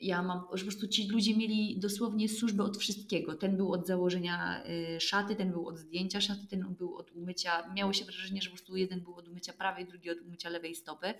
[0.00, 3.34] ja mam, że po prostu ci ludzie mieli dosłownie służbę od wszystkiego.
[3.34, 4.64] Ten był od założenia
[4.96, 7.72] y, szaty, ten był od zdjęcia szaty, ten był od umycia.
[7.74, 10.74] Miało się wrażenie, że po prostu jeden był od umycia prawej, drugi od umycia lewej
[10.74, 11.14] stopy.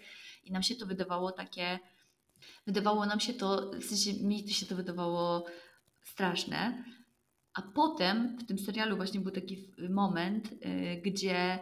[0.45, 1.79] I nam się to wydawało takie,
[2.67, 5.47] wydawało nam się to, w sensie mi się to wydawało
[6.03, 6.85] straszne.
[7.55, 10.57] A potem w tym serialu właśnie był taki moment, y,
[11.05, 11.59] gdzie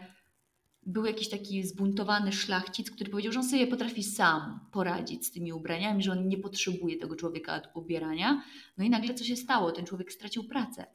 [0.89, 5.53] był jakiś taki zbuntowany szlachcic, który powiedział, że on sobie potrafi sam poradzić z tymi
[5.53, 8.43] ubraniami, że on nie potrzebuje tego człowieka od ubierania.
[8.79, 9.73] No i nagle co się stało?
[9.73, 10.87] Ten człowiek stracił pracę.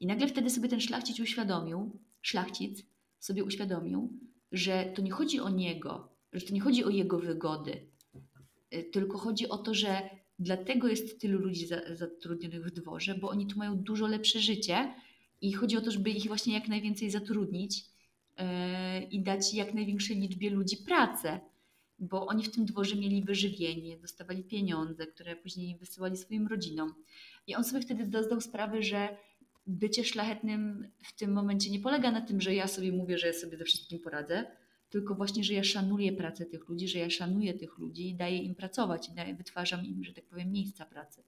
[0.00, 2.82] I nagle wtedy sobie ten szlachcic uświadomił, szlachcic
[3.18, 4.18] sobie uświadomił,
[4.52, 7.86] że to nie chodzi o niego, że to nie chodzi o jego wygody,
[8.74, 13.46] y, tylko chodzi o to, że dlatego jest tylu ludzi zatrudnionych w dworze, bo oni
[13.46, 14.94] tu mają dużo lepsze życie
[15.40, 17.93] i chodzi o to, żeby ich właśnie jak najwięcej zatrudnić
[19.10, 21.40] i dać jak największej liczbie ludzi pracę,
[21.98, 26.94] bo oni w tym dworze mieli wyżywienie, dostawali pieniądze, które później wysyłali swoim rodzinom.
[27.46, 29.16] I on sobie wtedy zdał sprawę, że
[29.66, 33.32] bycie szlachetnym w tym momencie nie polega na tym, że ja sobie mówię, że ja
[33.32, 34.46] sobie ze wszystkim poradzę,
[34.90, 38.38] tylko właśnie, że ja szanuję pracę tych ludzi, że ja szanuję tych ludzi i daję
[38.38, 41.22] im pracować i daję, wytwarzam im, że tak powiem, miejsca pracy.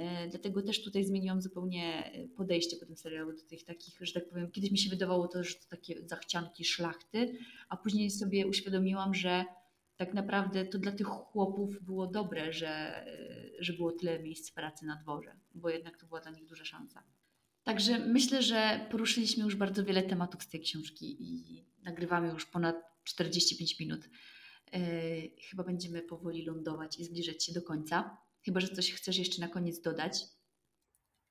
[0.00, 4.12] E, dlatego też tutaj zmieniłam zupełnie e, podejście po tym serialu do tych takich, że
[4.12, 7.38] tak powiem, kiedyś mi się wydawało to, że to takie zachcianki szlachty,
[7.68, 9.44] a później sobie uświadomiłam, że
[9.96, 14.86] tak naprawdę to dla tych chłopów było dobre, że, e, że było tyle miejsc pracy
[14.86, 17.02] na dworze, bo jednak to była dla nich duża szansa.
[17.62, 22.76] Także myślę, że poruszyliśmy już bardzo wiele tematów z tej książki i nagrywamy już ponad
[23.04, 24.00] 45 minut.
[25.50, 28.16] Chyba będziemy powoli lądować i zbliżać się do końca.
[28.44, 30.12] Chyba, że coś chcesz jeszcze na koniec dodać.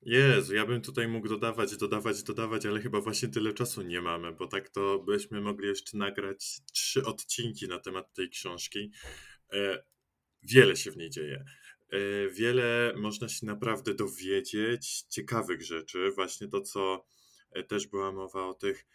[0.01, 4.31] Jezu, ja bym tutaj mógł dodawać, dodawać, dodawać, ale chyba właśnie tyle czasu nie mamy,
[4.31, 8.91] bo tak to byśmy mogli jeszcze nagrać trzy odcinki na temat tej książki.
[9.53, 9.83] E,
[10.43, 11.45] wiele się w niej dzieje.
[11.89, 16.11] E, wiele można się naprawdę dowiedzieć, ciekawych rzeczy.
[16.15, 17.05] Właśnie to, co
[17.51, 18.85] e, też była mowa o tych,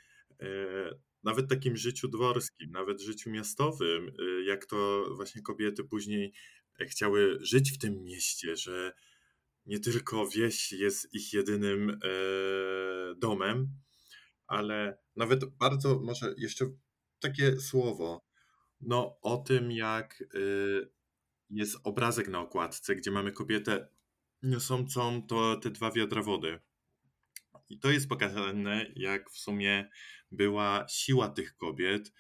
[1.22, 4.12] nawet takim życiu dworskim, nawet życiu miastowym,
[4.44, 6.32] jak to właśnie kobiety później
[6.80, 8.92] chciały żyć w tym mieście, że
[9.66, 11.96] nie tylko wieś jest ich jedynym e,
[13.16, 13.68] domem,
[14.46, 16.64] ale nawet bardzo, może jeszcze
[17.20, 18.26] takie słowo,
[18.80, 20.26] no o tym, jak e,
[21.50, 23.88] jest obrazek na okładce, gdzie mamy kobietę
[24.42, 26.60] niosącą to te dwa wiadra wody.
[27.68, 29.90] I to jest pokazane, jak w sumie
[30.30, 32.12] była siła tych kobiet,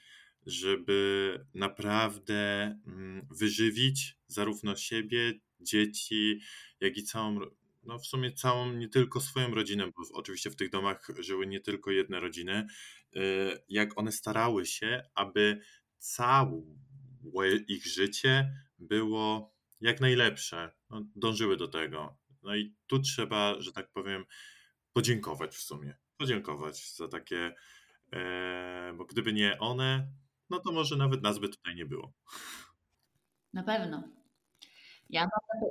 [0.46, 6.40] żeby naprawdę mm, wyżywić zarówno siebie, dzieci,
[6.80, 7.40] jak i całą,
[7.82, 11.60] no w sumie całą, nie tylko swoją rodzinę, bo oczywiście w tych domach żyły nie
[11.60, 12.66] tylko jedne rodziny,
[13.16, 13.20] y,
[13.68, 15.60] jak one starały się, aby
[15.98, 16.62] całe
[17.68, 20.70] ich życie było jak najlepsze.
[20.90, 22.18] No, dążyły do tego.
[22.42, 24.24] No i tu trzeba, że tak powiem,
[24.92, 25.96] podziękować w sumie.
[26.16, 27.54] Podziękować za takie,
[28.12, 30.12] e, bo gdyby nie one,
[30.54, 32.12] no to może nawet nazwy tutaj nie było.
[33.52, 34.08] Na pewno.
[35.10, 35.30] Ja mam,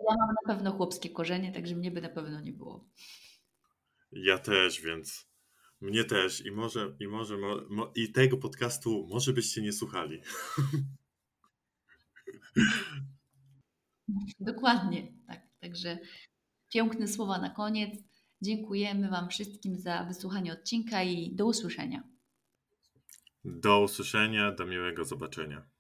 [0.09, 2.89] ja mam na pewno chłopskie korzenie, także mnie by na pewno nie było.
[4.11, 5.27] Ja też, więc
[5.81, 7.37] mnie też i może, i może,
[7.69, 10.17] mo, i tego podcastu może byście nie słuchali.
[14.39, 15.41] Dokładnie, tak.
[15.59, 15.99] Także
[16.73, 18.03] piękne słowa na koniec.
[18.41, 22.12] Dziękujemy Wam wszystkim za wysłuchanie odcinka i do usłyszenia.
[23.45, 25.72] Do usłyszenia, do miłego zobaczenia.